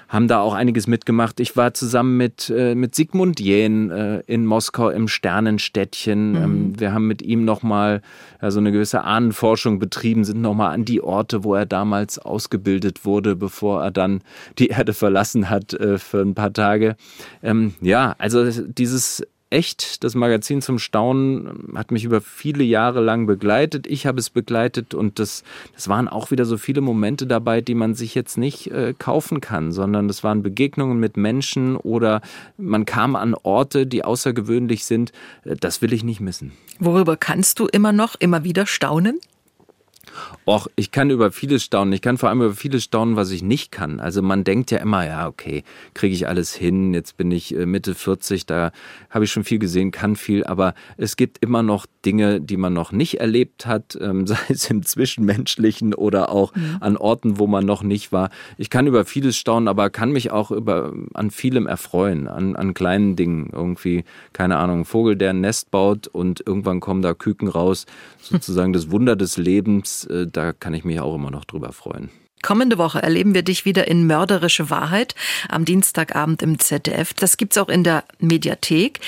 [0.08, 1.40] haben da auch einiges mitgemacht.
[1.40, 6.32] Ich war zusammen mit, äh, mit Sigmund Jähn äh, in Moskau im Sternenstädtchen.
[6.32, 6.38] Mhm.
[6.38, 8.02] Ähm, wir haben mit ihm nochmal
[8.48, 13.36] so eine gewisse Ahnenforschung betrieben, sind nochmal an die Orte, wo er damals ausgebildet wurde,
[13.36, 14.22] bevor er dann
[14.60, 16.96] die Erde verlassen hat äh, für ein paar Tage.
[17.42, 19.24] Ähm, ja, also dieses
[19.56, 20.04] echt.
[20.04, 23.88] Das Magazin zum Staunen hat mich über viele Jahre lang begleitet.
[23.88, 27.74] Ich habe es begleitet und das, das waren auch wieder so viele Momente dabei, die
[27.74, 32.22] man sich jetzt nicht äh, kaufen kann, sondern das waren Begegnungen mit Menschen oder
[32.58, 35.14] man kam an Orte, die außergewöhnlich sind.
[35.46, 36.52] Äh, das will ich nicht missen.
[36.80, 39.20] Worüber kannst du immer noch, immer wieder staunen?
[40.46, 41.94] Och, ich kann über vieles staunen.
[41.94, 44.00] Ich kann vor allem über vieles staunen, was ich nicht kann.
[44.00, 46.94] Also man denkt ja immer, ja, okay, kriege ich alles hin.
[46.94, 48.72] Jetzt bin ich äh, Mitte 40, da
[49.10, 50.44] habe ich schon viel gesehen, kann viel.
[50.44, 54.70] Aber es gibt immer noch Dinge, die man noch nicht erlebt hat, ähm, sei es
[54.70, 56.78] im Zwischenmenschlichen oder auch mhm.
[56.80, 58.30] an Orten, wo man noch nicht war.
[58.58, 62.74] Ich kann über vieles staunen, aber kann mich auch über, an vielem erfreuen, an, an
[62.74, 63.50] kleinen Dingen.
[63.52, 67.86] Irgendwie, keine Ahnung, ein Vogel, der ein Nest baut und irgendwann kommen da Küken raus.
[68.22, 72.10] Sozusagen das Wunder des Lebens äh, da kann ich mich auch immer noch drüber freuen.
[72.46, 75.16] Kommende Woche erleben wir dich wieder in Mörderische Wahrheit
[75.50, 77.12] am Dienstagabend im ZDF.
[77.16, 79.00] Das gibt's auch in der Mediathek.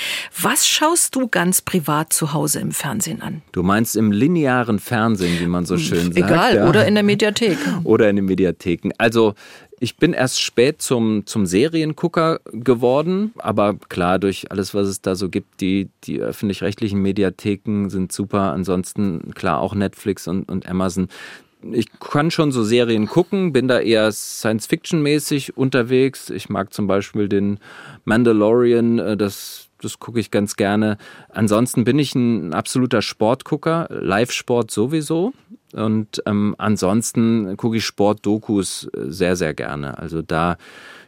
[0.42, 3.42] Was schaust du ganz privat zu Hause im Fernsehen an?
[3.52, 6.16] Du meinst im linearen Fernsehen, wie man so schön sagt.
[6.16, 6.68] Egal, ja.
[6.68, 7.58] oder in der Mediathek.
[7.84, 8.90] Oder in den Mediatheken.
[8.98, 9.34] Also
[9.80, 15.14] ich bin erst spät zum, zum Seriengucker geworden, aber klar, durch alles, was es da
[15.14, 18.52] so gibt, die, die öffentlich-rechtlichen Mediatheken sind super.
[18.52, 21.08] Ansonsten klar auch Netflix und, und Amazon.
[21.72, 26.30] Ich kann schon so Serien gucken, bin da eher Science-Fiction-mäßig unterwegs.
[26.30, 27.58] Ich mag zum Beispiel den
[28.04, 30.98] Mandalorian, äh, das, das gucke ich ganz gerne.
[31.28, 35.32] Ansonsten bin ich ein absoluter Sportgucker, Live-Sport sowieso.
[35.72, 39.98] Und ähm, ansonsten gucke ich Sportdokus äh, sehr, sehr gerne.
[39.98, 40.56] Also da,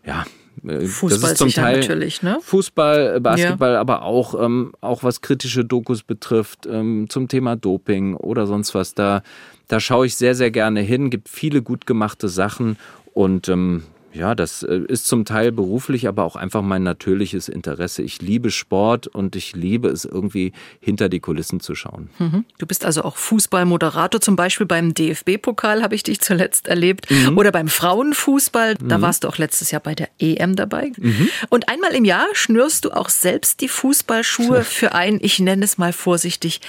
[0.05, 0.25] ja,
[0.67, 2.39] äh, Fußball das ist zum Teil natürlich, ne?
[2.43, 3.81] Fußball, äh, Basketball, ja.
[3.81, 8.95] aber auch, ähm, auch was kritische Dokus betrifft, ähm, zum Thema Doping oder sonst was.
[8.95, 9.23] Da,
[9.69, 11.11] da schaue ich sehr, sehr gerne hin.
[11.11, 12.77] Gibt viele gut gemachte Sachen
[13.15, 18.03] und ähm, ja, das äh, ist zum Teil beruflich, aber auch einfach mein natürliches Interesse.
[18.03, 22.11] Ich liebe Sport und ich liebe es irgendwie hinter die Kulissen zu schauen.
[22.19, 22.45] Mhm.
[22.59, 27.39] Du bist also auch Fußballmoderator, zum Beispiel beim DFB-Pokal habe ich dich zuletzt erlebt mhm.
[27.39, 28.75] oder beim Frauenfußball.
[28.77, 29.03] Da mhm.
[29.03, 30.93] warst du auch letztes Jahr bei der EM dabei.
[30.97, 31.29] Mhm.
[31.49, 35.79] Und einmal im Jahr schnürst du auch selbst die Fußballschuhe für ein, ich nenne es
[35.79, 36.61] mal vorsichtig,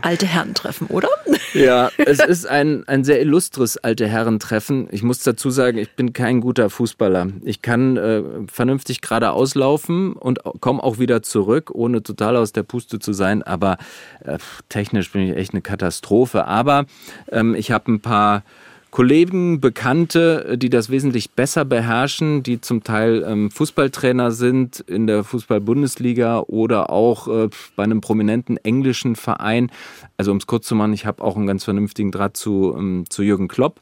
[0.00, 1.08] alte Herrentreffen, oder?
[1.54, 4.88] Ja, es ist ein, ein sehr illustres alte Herrentreffen.
[4.90, 6.87] Ich muss dazu sagen, ich bin kein guter Fußballer.
[6.88, 7.28] Fußballer.
[7.42, 12.62] Ich kann äh, vernünftig geradeaus laufen und komme auch wieder zurück, ohne total aus der
[12.62, 13.42] Puste zu sein.
[13.42, 13.76] Aber
[14.24, 14.38] äh,
[14.70, 16.46] technisch bin ich echt eine Katastrophe.
[16.46, 16.86] Aber
[17.30, 18.42] ähm, ich habe ein paar
[18.90, 25.24] Kollegen, Bekannte, die das wesentlich besser beherrschen, die zum Teil ähm, Fußballtrainer sind in der
[25.24, 29.70] Fußball-Bundesliga oder auch äh, bei einem prominenten englischen Verein.
[30.16, 33.04] Also um es kurz zu machen, ich habe auch einen ganz vernünftigen Draht zu, ähm,
[33.10, 33.78] zu Jürgen Klopp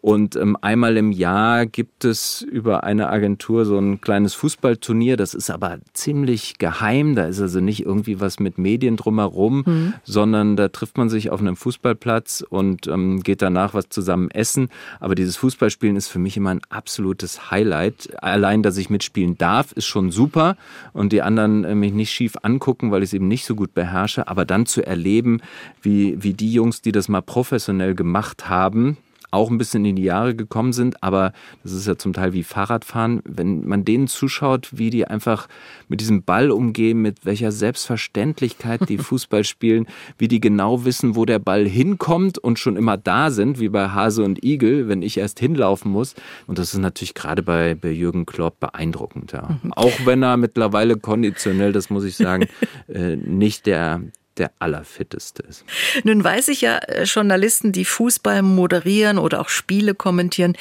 [0.00, 5.18] und ähm, einmal im Jahr gibt es über eine Agentur so ein kleines Fußballturnier.
[5.18, 7.14] Das ist aber ziemlich geheim.
[7.14, 9.94] Da ist also nicht irgendwie was mit Medien drumherum, mhm.
[10.04, 14.70] sondern da trifft man sich auf einem Fußballplatz und ähm, geht danach was zusammen essen.
[15.00, 18.22] Aber dieses Fußballspielen ist für mich immer ein absolutes Highlight.
[18.22, 20.56] Allein, dass ich mitspielen darf, ist schon super.
[20.94, 23.74] Und die anderen äh, mich nicht schief angucken, weil ich es eben nicht so gut
[23.74, 24.28] beherrsche.
[24.28, 25.42] Aber dann zu erleben,
[25.82, 28.96] wie, wie die Jungs, die das mal professionell gemacht haben,
[29.30, 32.42] auch ein bisschen in die Jahre gekommen sind, aber das ist ja zum Teil wie
[32.42, 33.20] Fahrradfahren.
[33.24, 35.48] Wenn man denen zuschaut, wie die einfach
[35.88, 39.86] mit diesem Ball umgehen, mit welcher Selbstverständlichkeit die Fußball spielen,
[40.18, 43.88] wie die genau wissen, wo der Ball hinkommt und schon immer da sind, wie bei
[43.88, 46.14] Hase und Igel, wenn ich erst hinlaufen muss.
[46.46, 49.32] Und das ist natürlich gerade bei, bei Jürgen Klopp beeindruckend.
[49.32, 49.58] Ja.
[49.62, 49.72] Mhm.
[49.72, 52.46] Auch wenn er mittlerweile konditionell, das muss ich sagen,
[52.88, 54.02] äh, nicht der,
[54.40, 55.64] der allerfitteste ist.
[56.02, 60.56] Nun weiß ich ja, äh, Journalisten, die Fußball moderieren oder auch Spiele kommentieren,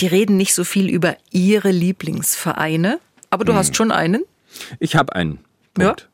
[0.00, 3.00] die reden nicht so viel über ihre Lieblingsvereine.
[3.30, 3.58] Aber du hm.
[3.58, 4.24] hast schon einen?
[4.78, 5.40] Ich habe einen.
[5.74, 6.00] Punkt.
[6.00, 6.06] Ja.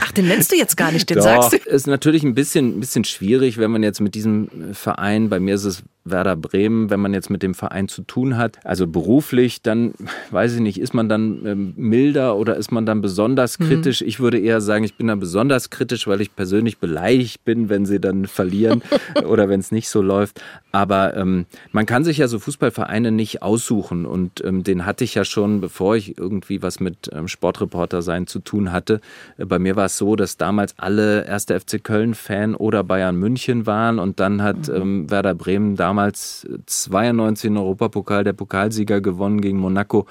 [0.00, 1.56] Ach, den nennst du jetzt gar nicht, den Doch, sagst du.
[1.56, 5.54] Ist natürlich ein bisschen, ein bisschen schwierig, wenn man jetzt mit diesem Verein, bei mir
[5.54, 9.62] ist es Werder Bremen, wenn man jetzt mit dem Verein zu tun hat, also beruflich,
[9.62, 9.94] dann
[10.30, 13.64] weiß ich nicht, ist man dann ähm, milder oder ist man dann besonders mhm.
[13.64, 14.00] kritisch?
[14.00, 14.08] Mhm.
[14.08, 17.86] Ich würde eher sagen, ich bin dann besonders kritisch, weil ich persönlich beleidigt bin, wenn
[17.86, 18.82] sie dann verlieren
[19.24, 20.40] oder wenn es nicht so läuft.
[20.72, 25.14] Aber ähm, man kann sich ja so Fußballvereine nicht aussuchen und ähm, den hatte ich
[25.14, 29.00] ja schon, bevor ich irgendwie was mit ähm, Sportreporter sein zu tun hatte.
[29.36, 33.66] Äh, bei mir war es so, dass damals alle erste FC Köln-Fan oder Bayern München
[33.66, 34.74] waren und dann hat mhm.
[34.74, 40.06] ähm, Werder Bremen damals damals 92 in Europapokal der Pokalsieger gewonnen gegen Monaco.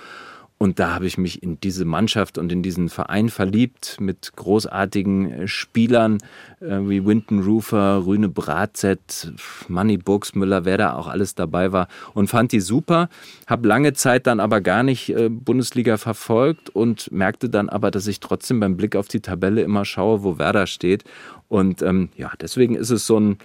[0.59, 5.31] Und da habe ich mich in diese Mannschaft und in diesen Verein verliebt mit großartigen
[5.31, 6.17] äh, Spielern
[6.59, 9.31] äh, wie Winton Rufer, Rüne Bratzett,
[9.67, 13.07] Manny Burgsmüller, wer da auch alles dabei war und fand die super.
[13.45, 18.07] Habe lange Zeit dann aber gar nicht äh, Bundesliga verfolgt und merkte dann aber, dass
[18.07, 21.03] ich trotzdem beim Blick auf die Tabelle immer schaue, wo Werder steht.
[21.49, 23.37] Und ähm, ja, deswegen ist es so ein,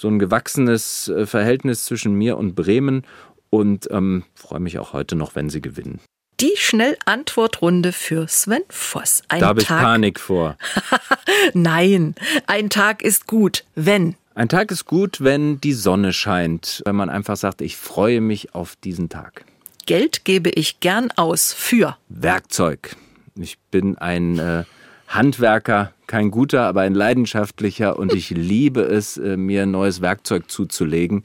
[0.00, 3.04] so ein gewachsenes äh, Verhältnis zwischen mir und Bremen
[3.50, 6.00] und ähm, freue mich auch heute noch, wenn sie gewinnen.
[6.40, 9.22] Die Schnellantwortrunde für Sven Voss.
[9.28, 10.56] Ein da habe ich Panik vor.
[11.52, 12.14] Nein,
[12.46, 14.16] ein Tag ist gut, wenn.
[14.34, 18.54] Ein Tag ist gut, wenn die Sonne scheint, wenn man einfach sagt, ich freue mich
[18.54, 19.44] auf diesen Tag.
[19.84, 22.96] Geld gebe ich gern aus für Werkzeug.
[23.34, 24.64] Ich bin ein äh,
[25.10, 31.24] Handwerker, kein guter, aber ein leidenschaftlicher und ich liebe es, äh, mir neues Werkzeug zuzulegen.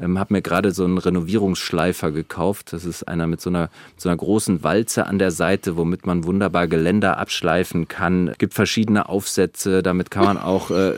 [0.00, 2.72] Ähm, habe mir gerade so einen Renovierungsschleifer gekauft.
[2.72, 6.24] Das ist einer mit so einer, so einer großen Walze an der Seite, womit man
[6.24, 8.28] wunderbar Geländer abschleifen kann.
[8.28, 9.82] Es gibt verschiedene Aufsätze.
[9.82, 10.94] Damit kann man auch äh,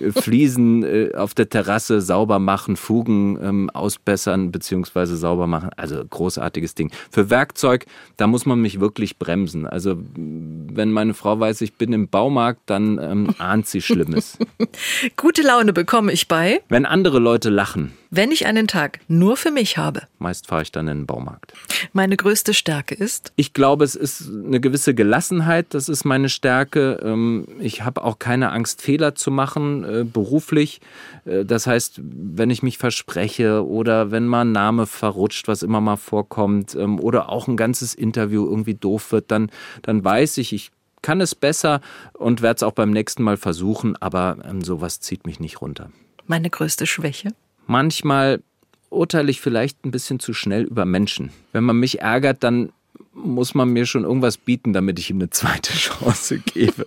[0.10, 5.06] Fliesen äh, auf der Terrasse sauber machen, Fugen ähm, ausbessern bzw.
[5.06, 5.70] sauber machen.
[5.76, 6.90] Also großartiges Ding.
[7.10, 7.86] Für Werkzeug,
[8.16, 9.66] da muss man mich wirklich bremsen.
[9.66, 14.38] Also wenn meine Frau weiß, ich bin im Baumarkt, dann ähm, ahnt sie Schlimmes.
[15.16, 16.62] Gute Laune bekomme ich bei.
[16.68, 17.91] Wenn andere Leute lachen.
[18.10, 20.02] Wenn ich einen Tag nur für mich habe.
[20.18, 21.54] Meist fahre ich dann in den Baumarkt.
[21.92, 23.32] Meine größte Stärke ist?
[23.36, 25.66] Ich glaube, es ist eine gewisse Gelassenheit.
[25.70, 27.00] Das ist meine Stärke.
[27.02, 30.80] Ähm, ich habe auch keine Angst, Fehler zu machen, äh, beruflich.
[31.24, 35.80] Äh, das heißt, wenn ich mich verspreche oder wenn mal ein Name verrutscht, was immer
[35.80, 39.50] mal vorkommt, ähm, oder auch ein ganzes Interview irgendwie doof wird, dann,
[39.82, 40.70] dann weiß ich, ich
[41.02, 41.80] kann es besser
[42.14, 45.90] und werde es auch beim nächsten Mal versuchen, aber ähm, sowas zieht mich nicht runter.
[46.26, 47.30] Meine größte Schwäche?
[47.66, 48.42] Manchmal
[48.90, 51.30] urteile ich vielleicht ein bisschen zu schnell über Menschen.
[51.52, 52.72] Wenn man mich ärgert, dann
[53.14, 56.86] muss man mir schon irgendwas bieten, damit ich ihm eine zweite Chance gebe.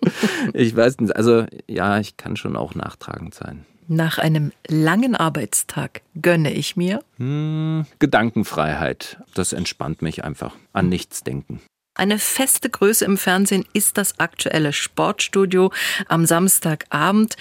[0.53, 3.65] Ich weiß nicht, also ja, ich kann schon auch nachtragend sein.
[3.87, 9.19] Nach einem langen Arbeitstag gönne ich mir hm, Gedankenfreiheit.
[9.35, 10.55] Das entspannt mich einfach.
[10.73, 11.61] An nichts denken.
[11.97, 15.71] Eine feste Größe im Fernsehen ist das aktuelle Sportstudio
[16.09, 17.37] am Samstagabend.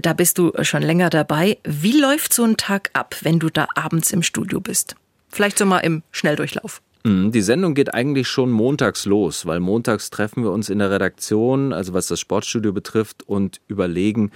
[0.00, 1.58] Da bist du schon länger dabei.
[1.64, 4.94] Wie läuft so ein Tag ab, wenn du da abends im Studio bist?
[5.28, 6.80] Vielleicht so mal im Schnelldurchlauf.
[7.02, 10.92] Mhm, die Sendung geht eigentlich schon montags los, weil montags treffen wir uns in der
[10.92, 14.30] Redaktion, also was das Sportstudio betrifft, und überlegen,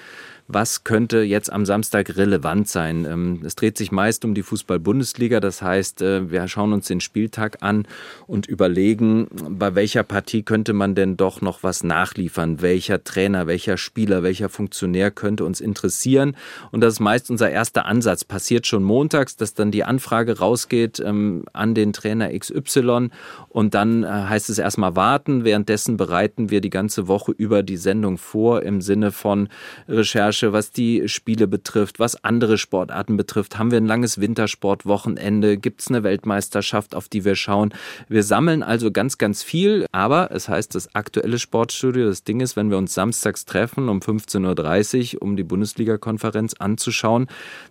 [0.52, 3.04] was könnte jetzt am Samstag relevant sein.
[3.04, 7.00] Ähm, es dreht sich meist um die Fußball-Bundesliga, das heißt, äh, wir schauen uns den
[7.00, 7.86] Spieltag an
[8.26, 13.76] und überlegen, bei welcher Partie könnte man denn doch noch was nachliefern, welcher Trainer, welcher
[13.76, 16.36] Spieler, welcher Funktionär könnte uns interessieren.
[16.70, 18.24] Und das ist meist unser erster Ansatz.
[18.24, 23.08] Passiert schon montags, dass dann die Anfrage rausgeht ähm, an den Trainer XY
[23.48, 25.44] und dann äh, heißt es erstmal warten.
[25.44, 29.48] Währenddessen bereiten wir die ganze Woche über die Sendung vor im Sinne von
[29.88, 33.58] Recherche Recherche, was die Spiele betrifft, was andere Sportarten betrifft.
[33.58, 35.56] Haben wir ein langes Wintersportwochenende?
[35.56, 37.72] Gibt es eine Weltmeisterschaft, auf die wir schauen?
[38.08, 39.86] Wir sammeln also ganz, ganz viel.
[39.92, 44.00] Aber es heißt, das aktuelle Sportstudio, das Ding ist, wenn wir uns samstags treffen um
[44.00, 47.28] 15.30 Uhr, um die Bundesliga-Konferenz anzuschauen,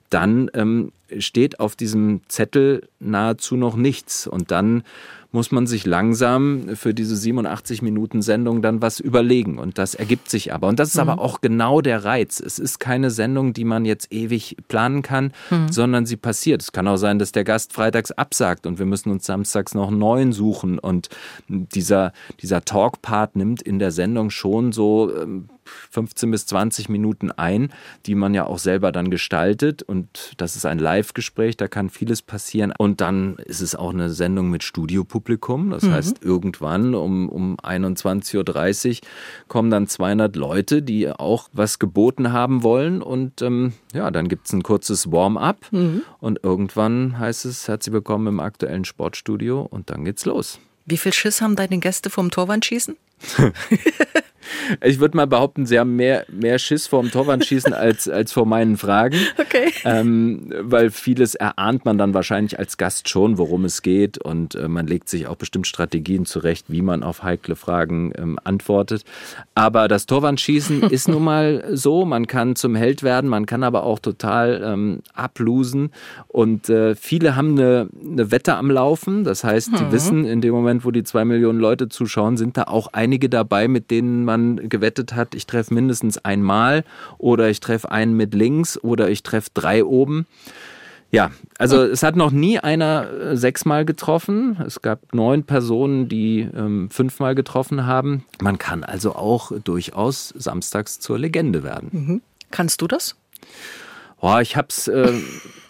[0.10, 4.28] dann ähm, steht auf diesem Zettel nahezu noch nichts.
[4.28, 4.84] Und dann
[5.32, 9.60] muss man sich langsam für diese 87 Minuten Sendung dann was überlegen.
[9.60, 10.68] Und das ergibt sich aber.
[10.68, 11.10] Und das ist mhm.
[11.10, 12.42] aber auch genau der Reiz.
[12.42, 15.72] Es ist keine Sendung, die man jetzt ewig planen kann, mhm.
[15.72, 16.62] sondern sie passiert.
[16.62, 19.88] Es kann auch sein, dass der Gast freitags absagt und wir müssen uns samstags noch
[19.88, 20.80] einen neuen suchen.
[20.80, 21.10] Und
[21.48, 25.48] dieser, dieser Talk-Part nimmt in der Sendung schon so ähm,
[25.92, 27.72] 15 bis 20 Minuten ein,
[28.06, 29.84] die man ja auch selber dann gestaltet.
[29.84, 32.74] Und das ist ein Live-Gespräch, da kann vieles passieren.
[32.78, 35.72] Und dann ist es auch eine Sendung mit Studiopublikum.
[35.72, 35.92] Das mhm.
[35.92, 39.08] heißt, irgendwann um, um 21.30 Uhr
[39.48, 43.02] kommen dann 200 Leute, die auch was geboten haben wollen.
[43.02, 45.68] Und ähm, ja, dann gibt es ein kurzes Warm-up.
[45.72, 46.04] Mhm.
[46.20, 49.62] Und irgendwann heißt es, herzlich willkommen im aktuellen Sportstudio.
[49.62, 50.60] Und dann geht's los.
[50.86, 52.96] Wie viel Schiss haben deine Gäste vom Torwandschießen?
[54.84, 58.46] Ich würde mal behaupten, sie haben mehr, mehr Schiss vor dem Torwandschießen als, als vor
[58.46, 59.18] meinen Fragen.
[59.38, 59.72] Okay.
[59.84, 64.18] Ähm, weil vieles erahnt man dann wahrscheinlich als Gast schon, worum es geht.
[64.18, 68.40] Und äh, man legt sich auch bestimmt Strategien zurecht, wie man auf heikle Fragen ähm,
[68.44, 69.04] antwortet.
[69.56, 72.06] Aber das Torwandschießen ist nun mal so.
[72.06, 75.92] Man kann zum Held werden, man kann aber auch total ähm, ablosen.
[76.28, 79.24] Und äh, viele haben eine, eine Wette am Laufen.
[79.24, 79.92] Das heißt, die mhm.
[79.92, 83.68] wissen, in dem Moment, wo die zwei Millionen Leute zuschauen, sind da auch einige dabei,
[83.68, 86.86] mit denen man gewettet hat, ich treffe mindestens einmal
[87.18, 90.28] oder ich treffe einen mit links oder ich treffe drei oben.
[91.12, 94.58] Ja, also es hat noch nie einer äh, sechsmal getroffen.
[94.66, 98.24] Es gab neun Personen, die ähm, fünfmal getroffen haben.
[98.42, 101.90] Man kann also auch durchaus samstags zur Legende werden.
[101.92, 102.22] Mhm.
[102.50, 103.18] Kannst du das?
[104.24, 105.14] Oh, ich hab's äh,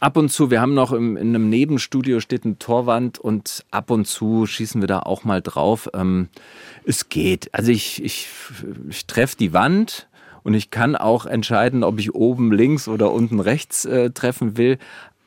[0.02, 3.90] ab und zu, wir haben noch im, in einem Nebenstudio steht ein Torwand und ab
[3.90, 5.90] und zu schießen wir da auch mal drauf.
[5.94, 6.28] Ähm,
[6.84, 7.54] es geht.
[7.54, 8.28] Also ich, ich,
[8.90, 10.10] ich treffe die Wand
[10.44, 14.80] und ich kann auch entscheiden, ob ich oben links oder unten rechts äh, treffen will.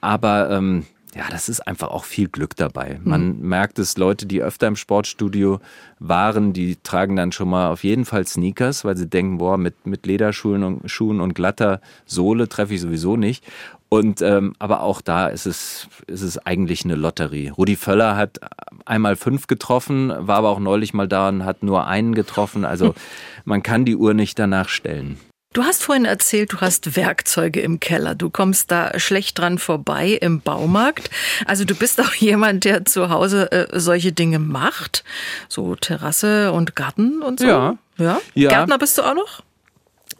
[0.02, 2.98] Aber ähm, ja, das ist einfach auch viel Glück dabei.
[3.04, 3.48] Man mhm.
[3.48, 5.60] merkt es, Leute, die öfter im Sportstudio
[6.00, 9.86] waren, die tragen dann schon mal auf jeden Fall Sneakers, weil sie denken, boah, mit,
[9.86, 13.44] mit Lederschuhen und, Schuhen und glatter Sohle treffe ich sowieso nicht.
[13.88, 17.50] Und ähm, aber auch da ist es, ist es eigentlich eine Lotterie.
[17.50, 18.40] Rudi Völler hat
[18.84, 22.64] einmal fünf getroffen, war aber auch neulich mal da und hat nur einen getroffen.
[22.64, 22.94] Also
[23.44, 25.18] man kann die Uhr nicht danach stellen.
[25.54, 28.16] Du hast vorhin erzählt, du hast Werkzeuge im Keller.
[28.16, 31.10] Du kommst da schlecht dran vorbei im Baumarkt.
[31.46, 35.04] Also du bist auch jemand, der zu Hause äh, solche Dinge macht.
[35.48, 37.46] So Terrasse und Garten und so.
[37.46, 37.78] Ja.
[37.98, 38.20] ja.
[38.34, 38.48] ja.
[38.48, 39.42] Gärtner bist du auch noch?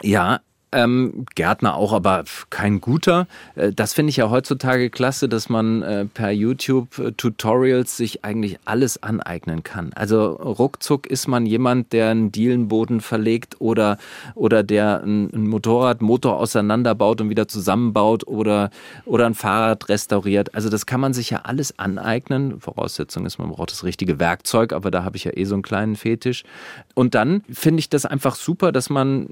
[0.01, 0.39] Ja,
[0.71, 3.27] ähm, Gärtner auch, aber kein guter.
[3.55, 9.01] Äh, das finde ich ja heutzutage klasse, dass man äh, per YouTube-Tutorials sich eigentlich alles
[9.01, 9.91] aneignen kann.
[9.95, 13.97] Also ruckzuck ist man jemand, der einen Dielenboden verlegt oder,
[14.33, 18.69] oder der ein, ein Motorradmotor auseinanderbaut und wieder zusammenbaut oder,
[19.05, 20.53] oder ein Fahrrad restauriert.
[20.55, 22.59] Also das kann man sich ja alles aneignen.
[22.59, 25.63] Voraussetzung ist, man braucht das richtige Werkzeug, aber da habe ich ja eh so einen
[25.63, 26.43] kleinen Fetisch.
[26.93, 29.27] Und dann finde ich das einfach super, dass man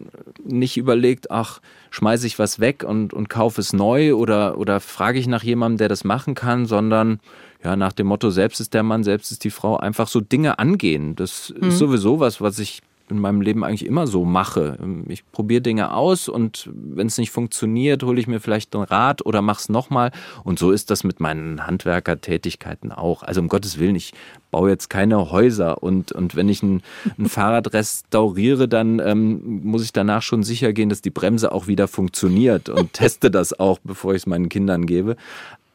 [0.46, 1.60] nicht überlegt, ach,
[1.92, 5.78] schmeiße ich was weg und, und kaufe es neu oder, oder frage ich nach jemandem,
[5.78, 7.20] der das machen kann, sondern
[7.64, 10.60] ja, nach dem Motto, selbst ist der Mann, selbst ist die Frau, einfach so Dinge
[10.60, 11.16] angehen.
[11.16, 11.70] Das mhm.
[11.70, 14.78] ist sowieso was, was ich in meinem Leben eigentlich immer so mache.
[15.08, 19.26] Ich probiere Dinge aus und wenn es nicht funktioniert, hole ich mir vielleicht einen Rat
[19.26, 20.12] oder mache es nochmal.
[20.44, 23.24] Und so ist das mit meinen Handwerkertätigkeiten auch.
[23.24, 24.14] Also um Gottes Willen, ich
[24.52, 26.82] baue jetzt keine Häuser und, und wenn ich ein,
[27.18, 31.68] ein Fahrrad restauriere, dann ähm, muss ich danach schon sicher gehen, dass die Bremse auch
[31.68, 35.18] wieder funktioniert und teste das auch, bevor ich es meinen Kindern gebe.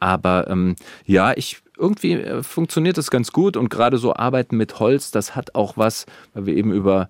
[0.00, 4.78] Aber ähm, ja, ich irgendwie äh, funktioniert das ganz gut und gerade so Arbeiten mit
[4.80, 7.08] Holz, das hat auch was, weil wir eben über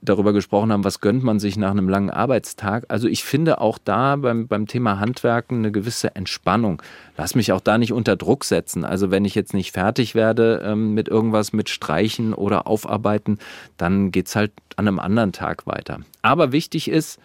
[0.00, 2.84] darüber gesprochen haben, was gönnt man sich nach einem langen Arbeitstag.
[2.88, 6.82] Also ich finde auch da beim, beim Thema Handwerken eine gewisse Entspannung.
[7.16, 8.84] Lass mich auch da nicht unter Druck setzen.
[8.84, 13.38] Also wenn ich jetzt nicht fertig werde ähm, mit irgendwas, mit Streichen oder Aufarbeiten,
[13.76, 16.00] dann geht es halt an einem anderen Tag weiter.
[16.22, 17.18] Aber wichtig ist,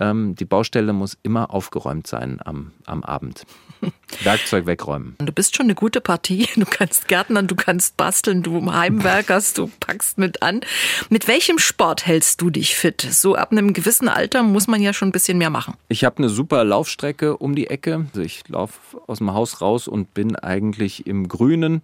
[0.00, 3.44] ähm, die Baustelle muss immer aufgeräumt sein am, am Abend.
[4.22, 5.14] Werkzeug wegräumen.
[5.18, 6.48] Du bist schon eine gute Partie.
[6.56, 10.60] Du kannst Gärtnern, du kannst basteln, du Heimwerkerst, du packst mit an.
[11.08, 13.00] Mit welchem Sport hältst du dich fit?
[13.00, 15.74] So ab einem gewissen Alter muss man ja schon ein bisschen mehr machen.
[15.88, 18.06] Ich habe eine super Laufstrecke um die Ecke.
[18.08, 21.82] Also ich laufe aus dem Haus raus und bin eigentlich im Grünen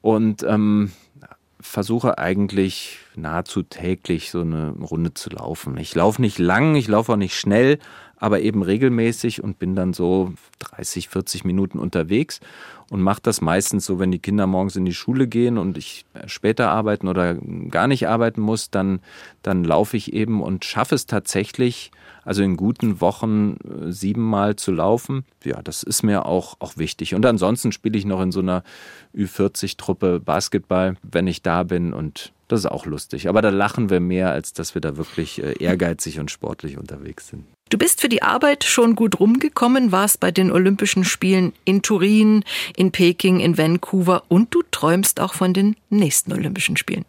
[0.00, 0.92] und ähm,
[1.66, 5.76] versuche eigentlich nahezu täglich so eine Runde zu laufen.
[5.78, 7.78] Ich laufe nicht lang, ich laufe auch nicht schnell,
[8.18, 12.40] aber eben regelmäßig und bin dann so 30, 40 Minuten unterwegs
[12.90, 16.04] und mache das meistens so, wenn die Kinder morgens in die Schule gehen und ich
[16.26, 19.00] später arbeiten oder gar nicht arbeiten muss, dann,
[19.42, 21.90] dann laufe ich eben und schaffe es tatsächlich,
[22.24, 25.24] also in guten Wochen äh, siebenmal zu laufen.
[25.44, 27.14] Ja, das ist mir auch, auch wichtig.
[27.14, 28.62] Und ansonsten spiele ich noch in so einer
[29.14, 33.28] Ü40-Truppe Basketball, wenn ich da bin und das ist auch lustig.
[33.28, 37.28] Aber da lachen wir mehr, als dass wir da wirklich äh, ehrgeizig und sportlich unterwegs
[37.28, 37.44] sind.
[37.68, 42.44] Du bist für die Arbeit schon gut rumgekommen, warst bei den Olympischen Spielen in Turin,
[42.76, 47.04] in Peking, in Vancouver und du träumst auch von den nächsten Olympischen Spielen.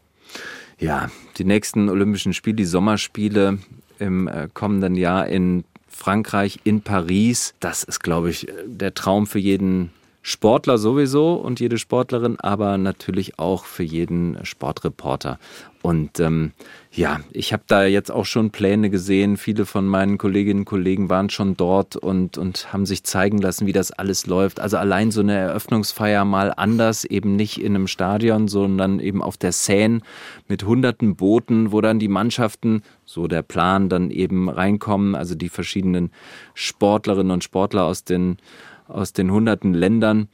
[0.80, 3.60] Ja, die nächsten Olympischen Spiele, die Sommerspiele
[4.00, 9.40] im äh, kommenden Jahr in Frankreich, in Paris, das ist, glaube ich, der Traum für
[9.40, 9.92] jeden
[10.30, 15.40] Sportler sowieso und jede Sportlerin, aber natürlich auch für jeden Sportreporter.
[15.82, 16.52] Und ähm,
[16.92, 19.38] ja, ich habe da jetzt auch schon Pläne gesehen.
[19.38, 23.68] Viele von meinen Kolleginnen und Kollegen waren schon dort und, und haben sich zeigen lassen,
[23.68, 24.60] wie das alles läuft.
[24.60, 29.38] Also allein so eine Eröffnungsfeier mal anders, eben nicht in einem Stadion, sondern eben auf
[29.38, 30.02] der Seine
[30.50, 35.16] mit hunderten Booten, wo dann die Mannschaften, so der Plan, dann eben reinkommen.
[35.16, 36.12] Also die verschiedenen
[36.54, 38.40] Sportlerinnen und Sportler aus den
[38.88, 40.28] aus den hunderten Ländern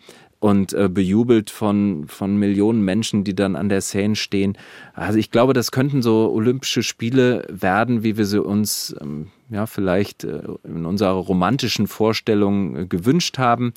[0.43, 4.57] und äh, bejubelt von, von Millionen Menschen, die dann an der Seine stehen.
[4.93, 9.67] Also ich glaube, das könnten so Olympische Spiele werden, wie wir sie uns ähm, ja
[9.67, 13.73] vielleicht äh, in unserer romantischen Vorstellung äh, gewünscht haben.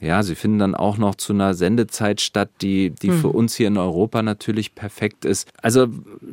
[0.00, 3.18] Ja, sie finden dann auch noch zu einer Sendezeit statt, die, die mhm.
[3.20, 5.48] für uns hier in Europa natürlich perfekt ist.
[5.62, 5.86] Also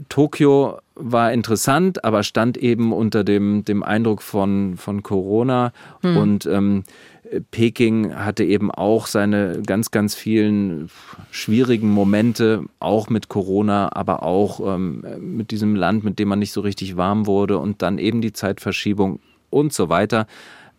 [0.10, 6.18] Tokio war interessant, aber stand eben unter dem, dem Eindruck von, von Corona mhm.
[6.18, 6.84] und ähm,
[7.52, 10.90] Peking hatte eben auch seine ganz, ganz vielen
[11.32, 16.52] schwierigen Momente, auch mit Corona, aber auch ähm, mit diesem Land, mit dem man nicht
[16.52, 19.20] so richtig warm wurde und dann eben die Zeitverschiebung
[19.50, 20.28] und so weiter.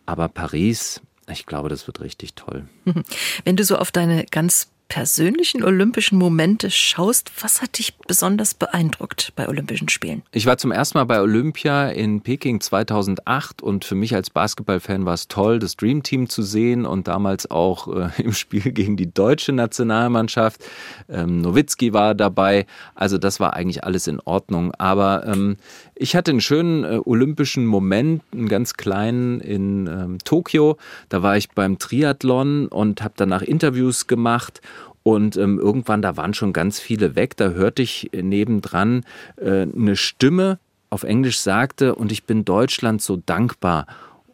[0.05, 2.65] Aber Paris, ich glaube, das wird richtig toll.
[3.43, 9.33] Wenn du so auf deine ganz persönlichen olympischen Momente schaust, was hat dich besonders beeindruckt
[9.35, 10.23] bei Olympischen Spielen?
[10.31, 15.05] Ich war zum ersten Mal bei Olympia in Peking 2008 und für mich als Basketballfan
[15.05, 18.97] war es toll, das Dream Team zu sehen und damals auch äh, im Spiel gegen
[18.97, 20.63] die deutsche Nationalmannschaft.
[21.09, 22.65] Ähm, Nowitzki war dabei,
[22.95, 24.73] also das war eigentlich alles in Ordnung.
[24.75, 25.57] Aber ähm,
[25.99, 30.77] ich hatte einen schönen äh, olympischen Moment, einen ganz kleinen in ähm, Tokio.
[31.09, 34.61] Da war ich beim Triathlon und habe danach Interviews gemacht
[35.03, 37.37] und ähm, irgendwann, da waren schon ganz viele weg.
[37.37, 39.05] Da hörte ich nebendran
[39.37, 43.87] äh, eine Stimme auf Englisch sagte, und ich bin Deutschland so dankbar.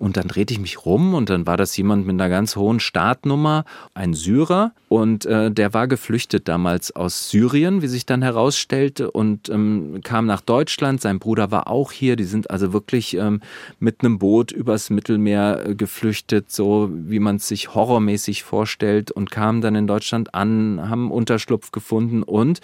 [0.04, 2.82] Und dann drehte ich mich rum und dann war das jemand mit einer ganz hohen
[2.82, 4.74] Startnummer, ein Syrer.
[4.89, 10.26] Und äh, der war geflüchtet damals aus Syrien, wie sich dann herausstellte, und ähm, kam
[10.26, 10.99] nach Deutschland.
[10.99, 12.18] Sein Bruder war auch hier.
[12.18, 13.39] Die sind also wirklich ähm,
[13.80, 19.32] mit einem Boot übers Mittelmeer äh, geflüchtet, so wie man es sich horrormäßig vorstellt, und
[19.32, 22.24] kamen dann in Deutschland an, haben Unterschlupf gefunden.
[22.24, 22.60] Und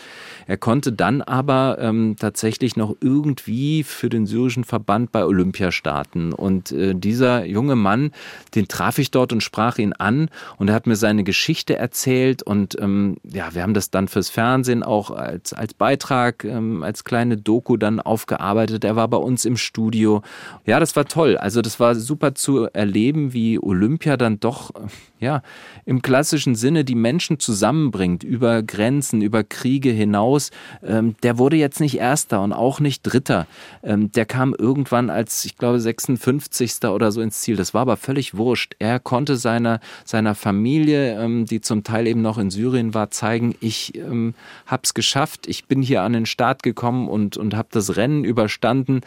[0.46, 6.34] er konnte dann aber ähm, tatsächlich noch irgendwie für den syrischen Verband bei Olympia starten.
[6.34, 8.12] Und äh, dieser dieser junge Mann,
[8.56, 12.42] den traf ich dort und sprach ihn an und er hat mir seine Geschichte erzählt
[12.44, 17.04] und ähm, ja, wir haben das dann fürs Fernsehen auch als, als Beitrag, ähm, als
[17.04, 18.84] kleine Doku dann aufgearbeitet.
[18.84, 20.22] Er war bei uns im Studio.
[20.66, 21.38] Ja, das war toll.
[21.38, 24.72] Also das war super zu erleben, wie Olympia dann doch,
[25.20, 25.42] ja,
[25.86, 30.52] im klassischen Sinne die Menschen zusammenbringt, über Grenzen, über Kriege hinaus.
[30.84, 33.46] Ähm, der wurde jetzt nicht Erster und auch nicht Dritter.
[33.84, 36.86] Ähm, der kam irgendwann als, ich glaube, 56.
[36.86, 37.56] oder so so ins Ziel.
[37.58, 38.76] Das war aber völlig wurscht.
[38.80, 43.56] Er konnte seiner, seiner Familie, ähm, die zum Teil eben noch in Syrien war, zeigen,
[43.60, 44.34] ich ähm,
[44.66, 48.24] habe es geschafft, ich bin hier an den Start gekommen und, und habe das Rennen
[48.24, 49.02] überstanden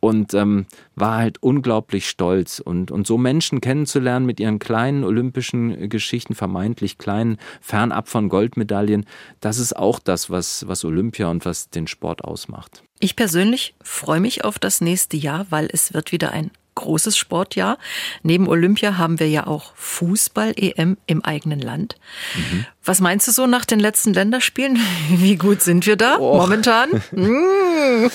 [0.00, 2.60] und ähm, war halt unglaublich stolz.
[2.60, 9.06] Und, und so Menschen kennenzulernen mit ihren kleinen olympischen Geschichten, vermeintlich kleinen, fernab von Goldmedaillen,
[9.40, 12.82] das ist auch das, was, was Olympia und was den Sport ausmacht.
[13.00, 17.78] Ich persönlich freue mich auf das nächste Jahr, weil es wird wieder ein großes Sportjahr.
[18.22, 21.96] Neben Olympia haben wir ja auch Fußball-EM im eigenen Land.
[22.36, 22.66] Mhm.
[22.84, 24.78] Was meinst du so nach den letzten Länderspielen?
[25.10, 26.36] Wie gut sind wir da oh.
[26.36, 26.90] momentan?
[27.12, 28.10] mm.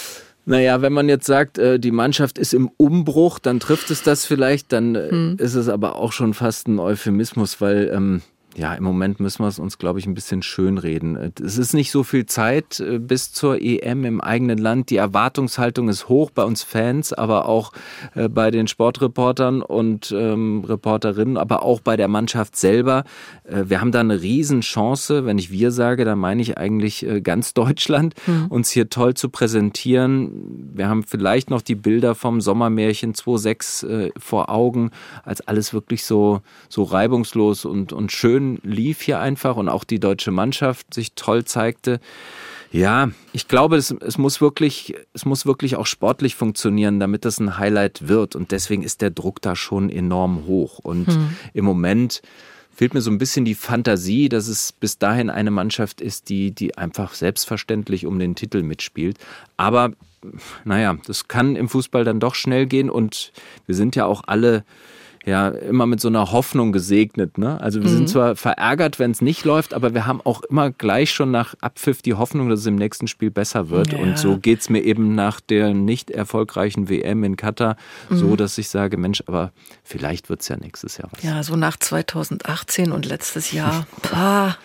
[0.45, 4.25] Naja, wenn man jetzt sagt, äh, die Mannschaft ist im Umbruch, dann trifft es das
[4.25, 5.37] vielleicht, dann hm.
[5.39, 8.21] ist es aber auch schon fast ein Euphemismus, weil ähm,
[8.55, 11.33] ja, im Moment müssen wir es uns, glaube ich, ein bisschen schönreden.
[11.43, 14.91] Es ist nicht so viel Zeit äh, bis zur EM im eigenen Land.
[14.91, 17.71] Die Erwartungshaltung ist hoch bei uns Fans, aber auch
[18.13, 23.05] äh, bei den Sportreportern und ähm, Reporterinnen, aber auch bei der Mannschaft selber.
[23.43, 25.25] Äh, wir haben da eine Riesenchance.
[25.25, 28.47] Wenn ich wir sage, dann meine ich eigentlich ganz Deutschland, mhm.
[28.47, 30.71] uns hier toll zu präsentieren.
[30.73, 34.91] Wir haben vielleicht noch die Bilder vom Sommermärchen 2.6 äh, vor Augen,
[35.23, 39.83] als alles wirklich so, so reibungslos und, und schön schön lief hier einfach und auch
[39.83, 41.99] die deutsche Mannschaft sich toll zeigte.
[42.71, 47.39] Ja, ich glaube, es, es, muss wirklich, es muss wirklich auch sportlich funktionieren, damit das
[47.39, 48.35] ein Highlight wird.
[48.35, 50.79] Und deswegen ist der Druck da schon enorm hoch.
[50.79, 51.37] Und hm.
[51.53, 52.23] im Moment
[52.75, 56.49] fehlt mir so ein bisschen die Fantasie, dass es bis dahin eine Mannschaft ist, die,
[56.49, 59.19] die einfach selbstverständlich um den Titel mitspielt.
[59.55, 59.91] Aber
[60.63, 63.33] naja, das kann im Fußball dann doch schnell gehen und
[63.67, 64.63] wir sind ja auch alle
[65.25, 67.37] ja immer mit so einer Hoffnung gesegnet.
[67.37, 67.59] Ne?
[67.61, 67.95] Also wir mhm.
[67.95, 71.55] sind zwar verärgert, wenn es nicht läuft, aber wir haben auch immer gleich schon nach
[71.61, 73.93] Abpfiff die Hoffnung, dass es im nächsten Spiel besser wird.
[73.93, 73.99] Ja.
[73.99, 77.77] Und so geht es mir eben nach der nicht erfolgreichen WM in Katar
[78.09, 78.17] mhm.
[78.17, 79.51] so, dass ich sage, Mensch, aber
[79.83, 81.23] vielleicht wird es ja nächstes Jahr was.
[81.23, 83.87] Ja, so nach 2018 und letztes Jahr.
[84.01, 84.57] Pah,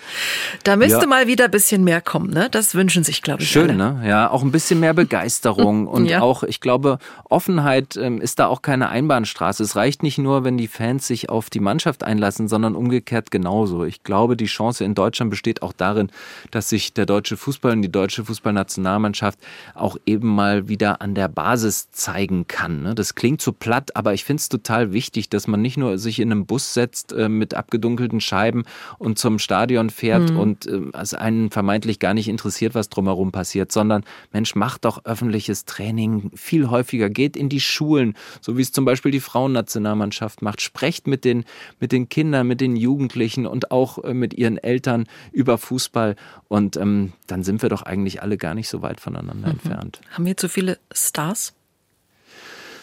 [0.65, 1.07] da müsste ja.
[1.07, 2.31] mal wieder ein bisschen mehr kommen.
[2.31, 2.49] Ne?
[2.51, 3.51] Das wünschen sich, glaube ich.
[3.51, 3.95] Schön, alle.
[4.01, 4.09] ne?
[4.09, 6.21] Ja, auch ein bisschen mehr Begeisterung und ja.
[6.21, 6.99] auch, ich glaube,
[7.29, 9.63] Offenheit ähm, ist da auch keine Einbahnstraße.
[9.63, 13.85] Es reicht nicht nur, wenn die Fans sich auf die Mannschaft einlassen, sondern umgekehrt genauso.
[13.85, 16.11] Ich glaube, die Chance in Deutschland besteht auch darin,
[16.51, 19.39] dass sich der deutsche Fußball und die deutsche Fußballnationalmannschaft
[19.75, 22.83] auch eben mal wieder an der Basis zeigen kann.
[22.83, 22.95] Ne?
[22.95, 26.19] Das klingt zu platt, aber ich finde es total wichtig, dass man nicht nur sich
[26.19, 28.65] in einem Bus setzt äh, mit abgedunkelten Scheiben
[28.97, 30.39] und zum Stadion fährt mhm.
[30.39, 35.05] und äh, es einen vermeintlich gar nicht interessiert, was drumherum passiert, sondern Mensch, macht doch
[35.05, 40.38] öffentliches Training viel häufiger, geht in die Schulen, so wie es zum Beispiel die Frauennationalmannschaft
[40.39, 40.61] Gesellschaft macht.
[40.61, 41.45] Sprecht mit den,
[41.81, 46.17] mit den Kindern, mit den Jugendlichen und auch äh, mit ihren Eltern über Fußball.
[46.49, 49.55] Und ähm, dann sind wir doch eigentlich alle gar nicht so weit voneinander mhm.
[49.55, 50.01] entfernt.
[50.11, 51.55] Haben wir zu viele Stars?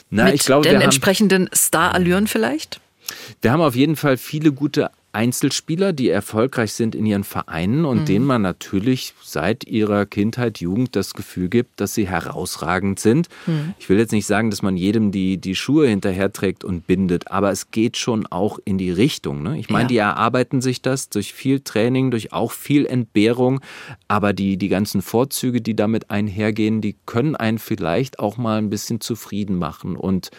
[0.09, 2.79] Na, mit ich glaube, den entsprechenden Star-Allüren vielleicht?
[3.41, 8.01] Wir haben auf jeden Fall viele gute Einzelspieler, die erfolgreich sind in ihren Vereinen und
[8.01, 8.05] mhm.
[8.05, 13.29] denen man natürlich seit ihrer Kindheit, Jugend das Gefühl gibt, dass sie herausragend sind.
[13.47, 13.73] Mhm.
[13.79, 17.51] Ich will jetzt nicht sagen, dass man jedem die, die Schuhe hinterherträgt und bindet, aber
[17.51, 19.41] es geht schon auch in die Richtung.
[19.41, 19.57] Ne?
[19.57, 19.87] Ich meine, ja.
[19.87, 23.61] die erarbeiten sich das durch viel Training, durch auch viel Entbehrung,
[24.09, 28.69] aber die, die ganzen Vorzüge, die damit einhergehen, die können einen vielleicht auch mal ein
[28.69, 30.29] bisschen zufrieden machen und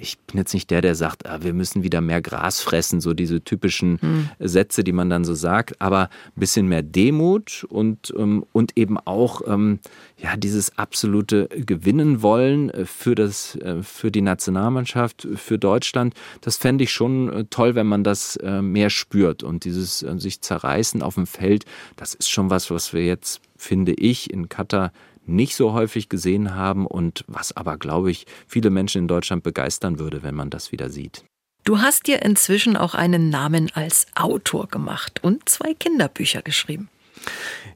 [0.00, 3.14] ich bin jetzt nicht der, der sagt, ah, wir müssen wieder mehr Gras fressen, so
[3.14, 4.28] diese typischen mhm.
[4.38, 8.98] Sätze, die man dann so sagt, aber ein bisschen mehr Demut und, ähm, und eben
[8.98, 9.78] auch ähm,
[10.16, 16.14] ja, dieses absolute Gewinnen wollen äh, für, das, äh, für die Nationalmannschaft, für Deutschland.
[16.40, 19.42] Das fände ich schon äh, toll, wenn man das mehr spürt.
[19.42, 21.64] Und dieses sich zerreißen auf dem Feld,
[21.96, 24.92] das ist schon was, was wir jetzt, finde ich, in Katar
[25.26, 29.98] nicht so häufig gesehen haben und was aber, glaube ich, viele Menschen in Deutschland begeistern
[29.98, 31.24] würde, wenn man das wieder sieht.
[31.64, 36.88] Du hast dir inzwischen auch einen Namen als Autor gemacht und zwei Kinderbücher geschrieben.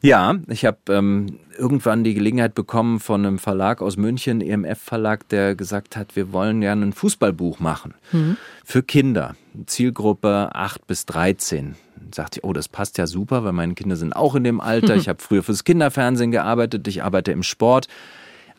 [0.01, 5.29] Ja, ich habe ähm, irgendwann die Gelegenheit bekommen von einem Verlag aus München, EMF Verlag,
[5.29, 8.37] der gesagt hat, wir wollen gerne ein Fußballbuch machen mhm.
[8.65, 9.37] für Kinder,
[9.67, 11.77] Zielgruppe 8 bis 13
[12.13, 14.97] sagte ich, oh, das passt ja super, weil meine Kinder sind auch in dem Alter.
[14.97, 17.89] Ich habe früher fürs Kinderfernsehen gearbeitet, ich arbeite im Sport.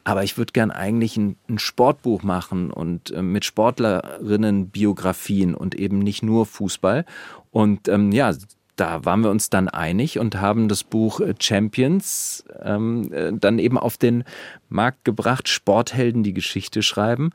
[0.03, 5.73] Aber ich würde gern eigentlich ein, ein, Sportbuch machen und äh, mit Sportlerinnen Biografien und
[5.73, 7.05] eben nicht nur Fußball.
[7.49, 8.31] Und ähm, ja,
[8.75, 13.57] da waren wir uns dann einig und haben das Buch äh, Champions ähm, äh, dann
[13.57, 14.23] eben auf den
[14.69, 17.31] Markt gebracht, Sporthelden die Geschichte schreiben.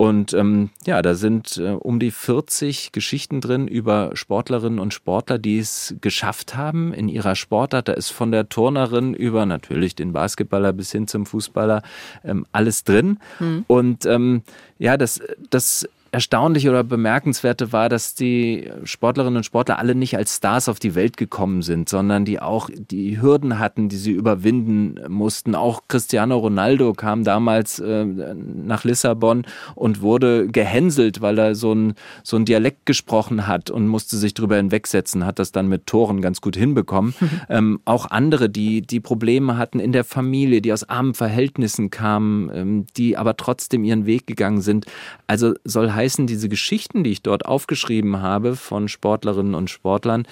[0.00, 5.36] Und ähm, ja, da sind äh, um die 40 Geschichten drin über Sportlerinnen und Sportler,
[5.38, 7.88] die es geschafft haben in ihrer Sportart.
[7.88, 11.82] Da ist von der Turnerin über natürlich den Basketballer bis hin zum Fußballer
[12.24, 13.18] ähm, alles drin.
[13.40, 13.64] Mhm.
[13.66, 14.40] Und ähm,
[14.78, 15.20] ja, das,
[15.50, 20.80] das Erstaunliche oder Bemerkenswerte war, dass die Sportlerinnen und Sportler alle nicht als Stars auf
[20.80, 25.54] die Welt gekommen sind, sondern die auch die Hürden hatten, die sie überwinden mussten.
[25.54, 29.46] Auch Cristiano Ronaldo kam damals äh, nach Lissabon
[29.76, 31.94] und wurde gehänselt, weil er so ein,
[32.24, 36.20] so ein Dialekt gesprochen hat und musste sich drüber hinwegsetzen, hat das dann mit Toren
[36.20, 37.14] ganz gut hinbekommen.
[37.48, 42.50] Ähm, auch andere, die, die Probleme hatten in der Familie, die aus armen Verhältnissen kamen,
[42.52, 44.86] ähm, die aber trotzdem ihren Weg gegangen sind.
[45.26, 50.26] Also soll heißen, diese Geschichten, die ich dort aufgeschrieben habe von Sportlerinnen und Sportlern,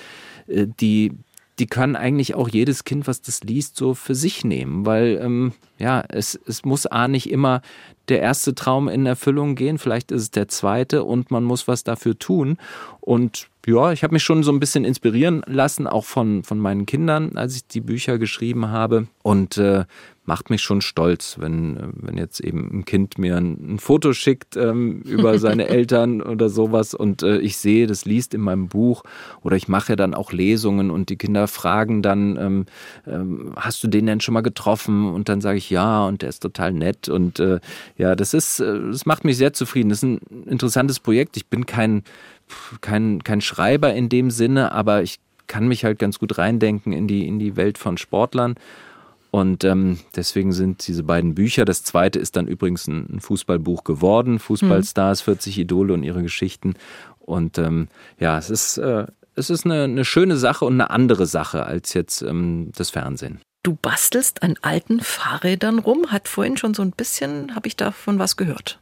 [0.46, 1.12] äh, die,
[1.58, 5.52] die kann eigentlich auch jedes Kind, was das liest, so für sich nehmen, weil ähm,
[5.78, 7.60] ja, es, es muss A nicht immer
[8.08, 11.84] der erste Traum in Erfüllung gehen, vielleicht ist es der zweite und man muss was
[11.84, 12.56] dafür tun.
[13.00, 16.86] Und ja, ich habe mich schon so ein bisschen inspirieren lassen, auch von, von meinen
[16.86, 19.08] Kindern, als ich die Bücher geschrieben habe.
[19.22, 19.84] Und äh,
[20.28, 24.56] macht mich schon stolz, wenn, wenn jetzt eben ein Kind mir ein, ein Foto schickt
[24.56, 29.02] ähm, über seine Eltern oder sowas und äh, ich sehe, das liest in meinem Buch
[29.42, 32.66] oder ich mache dann auch Lesungen und die Kinder fragen dann, ähm,
[33.06, 35.10] ähm, hast du den denn schon mal getroffen?
[35.10, 37.58] Und dann sage ich ja und der ist total nett und äh,
[37.96, 39.88] ja, das ist, äh, das macht mich sehr zufrieden.
[39.88, 41.38] Das ist ein interessantes Projekt.
[41.38, 42.02] Ich bin kein,
[42.80, 47.08] kein, kein Schreiber in dem Sinne, aber ich kann mich halt ganz gut reindenken in
[47.08, 48.56] die, in die Welt von Sportlern
[49.30, 54.38] und ähm, deswegen sind diese beiden Bücher, das zweite ist dann übrigens ein, Fußballbuch geworden,
[54.38, 56.74] Fußballstars, 40 Idole und ihre Geschichten.
[57.20, 57.88] Und ähm,
[58.18, 61.92] ja, es ist, äh, es ist eine, eine, schöne Sache und eine andere Sache als
[61.92, 63.40] jetzt ähm, das Fernsehen.
[63.62, 68.18] Du bastelst an alten Fahrrädern rum, hat vorhin schon so ein bisschen, habe ich davon
[68.18, 68.80] was gehört.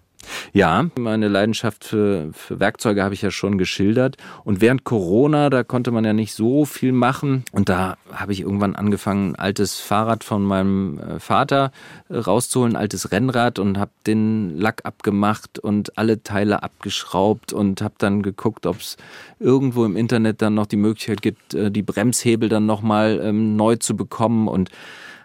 [0.52, 4.16] Ja, meine Leidenschaft für, für Werkzeuge habe ich ja schon geschildert.
[4.44, 7.44] Und während Corona, da konnte man ja nicht so viel machen.
[7.52, 11.72] Und da habe ich irgendwann angefangen, ein altes Fahrrad von meinem äh, Vater
[12.08, 17.82] äh, rauszuholen, ein altes Rennrad und habe den Lack abgemacht und alle Teile abgeschraubt und
[17.82, 18.96] habe dann geguckt, ob es
[19.38, 23.76] irgendwo im Internet dann noch die Möglichkeit gibt, äh, die Bremshebel dann nochmal ähm, neu
[23.76, 24.70] zu bekommen und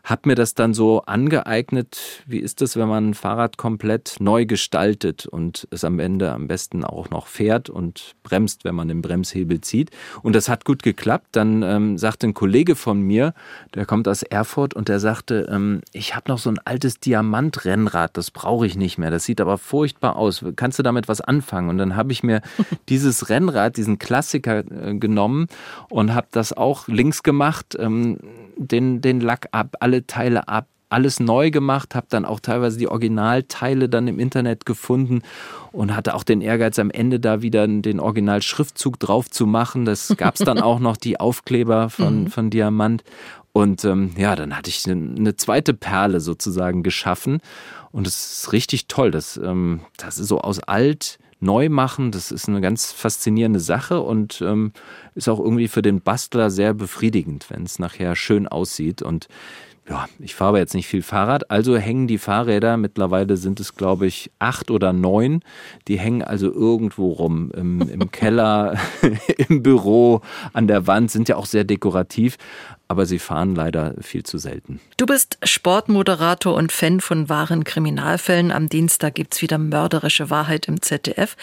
[0.03, 4.45] habe mir das dann so angeeignet, wie ist es, wenn man ein Fahrrad komplett neu
[4.45, 9.01] gestaltet und es am Ende am besten auch noch fährt und bremst, wenn man den
[9.01, 9.91] Bremshebel zieht.
[10.23, 11.27] Und das hat gut geklappt.
[11.33, 13.33] Dann ähm, sagte ein Kollege von mir,
[13.75, 18.17] der kommt aus Erfurt und der sagte, ähm, ich habe noch so ein altes Diamantrennrad,
[18.17, 19.11] das brauche ich nicht mehr.
[19.11, 20.43] Das sieht aber furchtbar aus.
[20.55, 21.69] Kannst du damit was anfangen?
[21.69, 22.41] Und dann habe ich mir
[22.89, 25.47] dieses Rennrad, diesen Klassiker äh, genommen
[25.89, 28.17] und habe das auch links gemacht, ähm,
[28.67, 32.89] den, den Lack ab, alle Teile ab, alles neu gemacht, habe dann auch teilweise die
[32.89, 35.21] Originalteile dann im Internet gefunden
[35.71, 39.85] und hatte auch den Ehrgeiz, am Ende da wieder den Originalschriftzug drauf zu machen.
[39.85, 42.27] Das gab es dann auch noch, die Aufkleber von, mhm.
[42.27, 43.03] von Diamant.
[43.53, 47.39] Und ähm, ja, dann hatte ich eine, eine zweite Perle sozusagen geschaffen.
[47.91, 49.11] Und es ist richtig toll.
[49.11, 54.01] Das, ähm, das ist so aus alt neu machen, das ist eine ganz faszinierende Sache
[54.01, 54.71] und ähm,
[55.15, 59.01] ist auch irgendwie für den Bastler sehr befriedigend, wenn es nachher schön aussieht.
[59.01, 59.27] Und
[59.89, 64.05] ja, ich fahre jetzt nicht viel Fahrrad, also hängen die Fahrräder, mittlerweile sind es, glaube
[64.05, 65.41] ich, acht oder neun,
[65.87, 68.77] die hängen also irgendwo rum, im, im Keller,
[69.49, 70.21] im Büro,
[70.53, 72.37] an der Wand, sind ja auch sehr dekorativ,
[72.91, 74.81] aber sie fahren leider viel zu selten.
[74.97, 78.51] Du bist Sportmoderator und Fan von wahren Kriminalfällen.
[78.51, 81.37] Am Dienstag gibt es wieder mörderische Wahrheit im ZDF.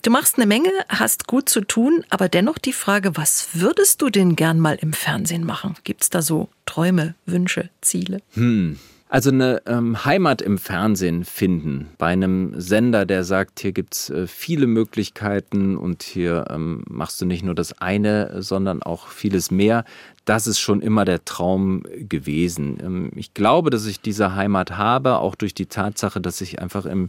[0.00, 4.08] Du machst eine Menge, hast gut zu tun, aber dennoch die Frage, was würdest du
[4.08, 5.74] denn gern mal im Fernsehen machen?
[5.84, 8.22] Gibt es da so Träume, Wünsche, Ziele?
[8.32, 8.78] Hm.
[9.10, 14.26] Also eine ähm, Heimat im Fernsehen finden, bei einem Sender, der sagt, hier gibt's äh,
[14.26, 19.86] viele Möglichkeiten und hier ähm, machst du nicht nur das eine, sondern auch vieles mehr,
[20.26, 22.78] das ist schon immer der Traum gewesen.
[22.82, 26.84] Ähm, ich glaube, dass ich diese Heimat habe, auch durch die Tatsache, dass ich einfach
[26.84, 27.08] im,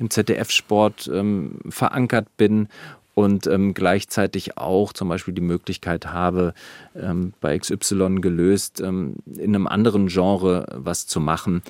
[0.00, 2.68] im ZDF-Sport ähm, verankert bin
[3.16, 6.52] und ähm, gleichzeitig auch zum Beispiel die Möglichkeit habe,
[6.94, 11.62] ähm, bei XY gelöst, ähm, in einem anderen Genre was zu machen.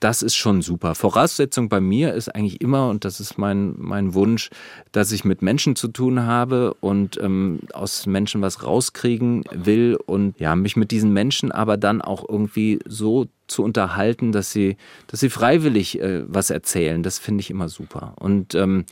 [0.00, 0.94] Das ist schon super.
[0.94, 4.48] Voraussetzung bei mir ist eigentlich immer, und das ist mein, mein Wunsch,
[4.92, 10.40] dass ich mit Menschen zu tun habe und ähm, aus Menschen was rauskriegen will und
[10.40, 15.20] ja, mich mit diesen Menschen aber dann auch irgendwie so zu unterhalten, dass sie, dass
[15.20, 17.02] sie freiwillig äh, was erzählen.
[17.02, 18.14] Das finde ich immer super.
[18.18, 18.86] Und ähm,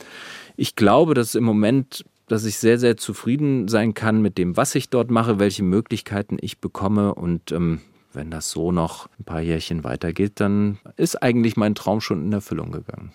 [0.57, 4.75] ich glaube, dass im Moment dass ich sehr, sehr zufrieden sein kann mit dem, was
[4.75, 7.15] ich dort mache, welche Möglichkeiten ich bekomme.
[7.15, 7.81] Und ähm,
[8.13, 12.33] wenn das so noch ein paar Jährchen weitergeht, dann ist eigentlich mein Traum schon in
[12.33, 13.11] Erfüllung gegangen.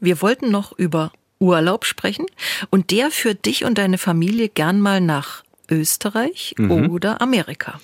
[0.00, 2.26] Wir wollten noch über Urlaub sprechen
[2.70, 6.90] und der führt dich und deine Familie gern mal nach Österreich mhm.
[6.90, 7.80] oder Amerika.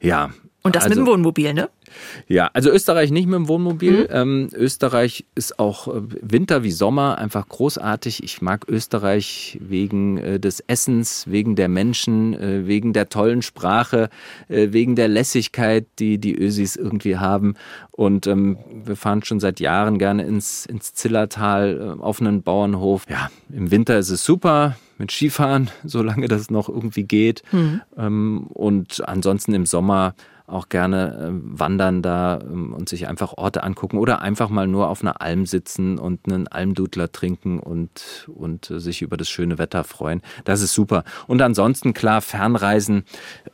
[0.00, 0.30] Ja.
[0.62, 1.70] Und das also, mit dem Wohnmobil, ne?
[2.26, 4.02] Ja, also Österreich nicht mit dem Wohnmobil.
[4.02, 4.06] Mhm.
[4.10, 8.22] Ähm, Österreich ist auch äh, Winter wie Sommer einfach großartig.
[8.22, 14.10] Ich mag Österreich wegen äh, des Essens, wegen der Menschen, äh, wegen der tollen Sprache,
[14.48, 17.54] äh, wegen der Lässigkeit, die die Ösis irgendwie haben.
[17.90, 23.04] Und ähm, wir fahren schon seit Jahren gerne ins, ins Zillertal äh, auf einen Bauernhof.
[23.08, 27.42] Ja, im Winter ist es super mit Skifahren, solange das noch irgendwie geht.
[27.52, 27.80] Mhm.
[27.96, 30.14] Ähm, und ansonsten im Sommer
[30.48, 34.88] auch gerne äh, wandern da ähm, und sich einfach Orte angucken oder einfach mal nur
[34.88, 39.84] auf einer Alm sitzen und einen Almdudler trinken und, und sich über das schöne Wetter
[39.84, 40.22] freuen.
[40.44, 41.04] Das ist super.
[41.26, 43.04] Und ansonsten, klar, Fernreisen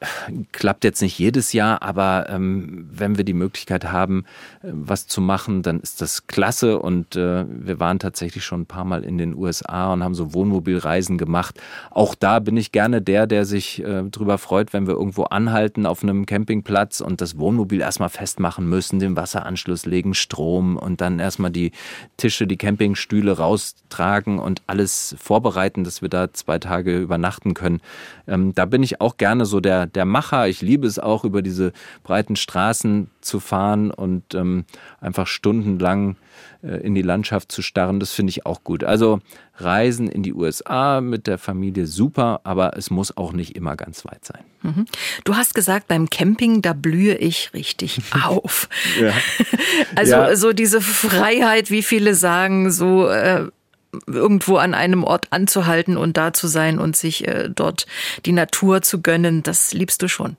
[0.00, 0.06] äh,
[0.52, 4.24] klappt jetzt nicht jedes Jahr, aber ähm, wenn wir die Möglichkeit haben,
[4.62, 6.78] äh, was zu machen, dann ist das klasse.
[6.78, 10.32] Und äh, wir waren tatsächlich schon ein paar Mal in den USA und haben so
[10.32, 11.60] Wohnmobilreisen gemacht.
[11.90, 15.86] Auch da bin ich gerne der, der sich äh, drüber freut, wenn wir irgendwo anhalten
[15.86, 21.18] auf einem Campingplatz und das Wohnmobil erstmal festmachen müssen, den Wasseranschluss legen, Strom und dann
[21.18, 21.72] erstmal die
[22.16, 27.80] Tische, die Campingstühle raustragen und alles vorbereiten, dass wir da zwei Tage übernachten können.
[28.26, 30.48] Ähm, da bin ich auch gerne so der, der Macher.
[30.48, 31.72] Ich liebe es auch, über diese
[32.02, 34.64] breiten Straßen zu fahren und ähm,
[35.00, 36.16] einfach stundenlang
[36.62, 38.00] äh, in die Landschaft zu starren.
[38.00, 38.84] Das finde ich auch gut.
[38.84, 39.20] Also
[39.56, 44.04] Reisen in die USA mit der Familie super, aber es muss auch nicht immer ganz
[44.04, 44.42] weit sein.
[44.62, 44.86] Mhm.
[45.24, 48.68] Du hast gesagt, beim Camping, da blühe ich richtig auf.
[49.00, 49.12] ja.
[49.96, 50.36] Also ja.
[50.36, 53.48] so diese Freiheit, wie viele sagen, so äh,
[54.06, 57.86] irgendwo an einem Ort anzuhalten und da zu sein und sich äh, dort
[58.26, 60.36] die Natur zu gönnen, das liebst du schon.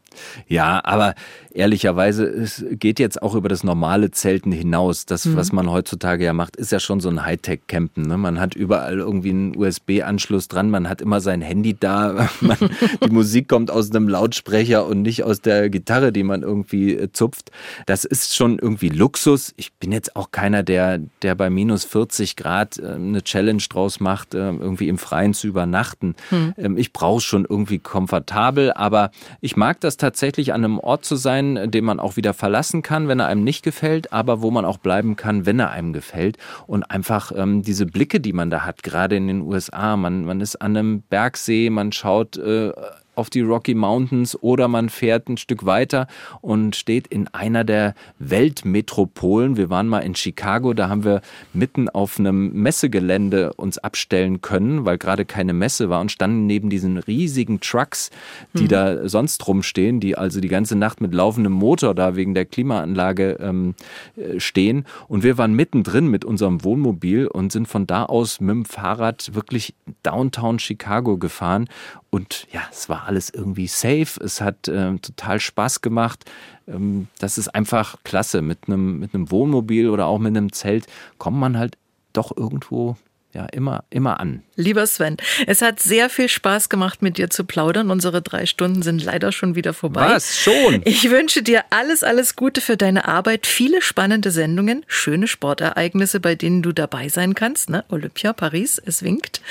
[0.48, 1.16] Ja, aber
[1.56, 5.06] ehrlicherweise, es geht jetzt auch über das normale Zelten hinaus.
[5.06, 5.38] Das, mhm.
[5.38, 8.06] was man heutzutage ja macht, ist ja schon so ein Hightech-Campen.
[8.06, 8.18] Ne?
[8.18, 12.58] Man hat überall irgendwie einen USB-Anschluss dran, man hat immer sein Handy da, man,
[13.04, 17.12] die Musik kommt aus einem Lautsprecher und nicht aus der Gitarre, die man irgendwie äh,
[17.12, 17.52] zupft.
[17.86, 19.54] Das ist schon irgendwie Luxus.
[19.56, 24.02] Ich bin jetzt auch keiner, der, der bei minus 40 Grad äh, eine Challenge draus
[24.02, 26.16] macht, äh, irgendwie im Freien zu übernachten.
[26.32, 26.78] Mhm.
[26.78, 30.05] Ich brauche schon irgendwie komfortabel, aber ich mag das tatsächlich
[30.54, 33.44] an einem Ort zu sein, sein, den man auch wieder verlassen kann, wenn er einem
[33.44, 36.38] nicht gefällt, aber wo man auch bleiben kann, wenn er einem gefällt.
[36.68, 39.98] Und einfach ähm, diese Blicke, die man da hat, gerade in den USA.
[39.98, 42.72] Man, man ist an einem Bergsee, man schaut äh,
[43.16, 46.08] auf die Rocky Mountains oder man fährt ein Stück weiter
[46.42, 49.58] und steht in einer der Weltmetropolen.
[49.58, 51.22] Wir waren mal in Chicago, da haben wir
[51.54, 56.70] mitten auf einem Messegelände uns abstellen können, weil gerade keine Messe war und standen neben
[56.70, 58.10] diesen riesigen Trucks,
[58.54, 58.70] die mhm.
[58.70, 63.38] da sonst rumstehen, die also die ganze Nacht mit laufendem Motor da wegen der Klimaanlage
[63.40, 63.76] ähm,
[64.16, 64.86] äh, stehen.
[65.08, 69.34] Und wir waren mittendrin mit unserem Wohnmobil und sind von da aus mit dem Fahrrad
[69.34, 71.68] wirklich Downtown Chicago gefahren
[72.16, 74.24] und ja, es war alles irgendwie safe.
[74.24, 76.24] Es hat äh, total Spaß gemacht.
[76.66, 78.42] Ähm, das ist einfach klasse.
[78.42, 80.88] Mit einem, mit einem Wohnmobil oder auch mit einem Zelt
[81.18, 81.78] kommt man halt
[82.14, 82.96] doch irgendwo
[83.36, 84.44] ja, immer, immer an.
[84.56, 87.92] Lieber Sven, es hat sehr viel Spaß gemacht, mit dir zu plaudern.
[87.92, 90.08] Unsere drei Stunden sind leider schon wieder vorbei.
[90.10, 90.38] Was?
[90.38, 90.82] Schon?
[90.86, 96.36] Ich wünsche dir alles, alles Gute für deine Arbeit, viele spannende Sendungen, schöne Sportereignisse, bei
[96.36, 97.70] denen du dabei sein kannst.
[97.70, 97.84] Ne?
[97.90, 99.42] Olympia, Paris, es winkt.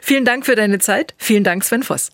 [0.00, 1.14] Vielen Dank für deine Zeit.
[1.18, 2.10] Vielen Dank, Sven Voss.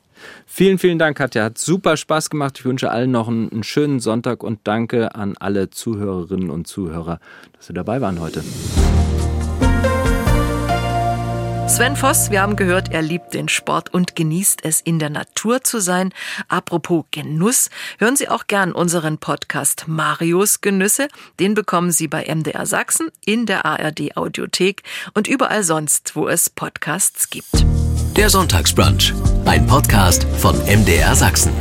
[0.46, 1.44] Vielen, vielen Dank, Katja.
[1.44, 2.58] Hat super Spaß gemacht.
[2.58, 7.20] Ich wünsche allen noch einen, einen schönen Sonntag und danke an alle Zuhörerinnen und Zuhörer,
[7.52, 8.42] dass Sie dabei waren heute.
[11.70, 15.62] Sven Voss, wir haben gehört, er liebt den Sport und genießt es, in der Natur
[15.62, 16.12] zu sein.
[16.48, 21.06] Apropos Genuss, hören Sie auch gern unseren Podcast Marios Genüsse.
[21.38, 24.82] Den bekommen Sie bei MDR Sachsen, in der ARD Audiothek
[25.14, 27.64] und überall sonst, wo es Podcasts gibt.
[28.16, 29.14] Der Sonntagsbrunch,
[29.44, 31.52] ein Podcast von MDR Sachsen.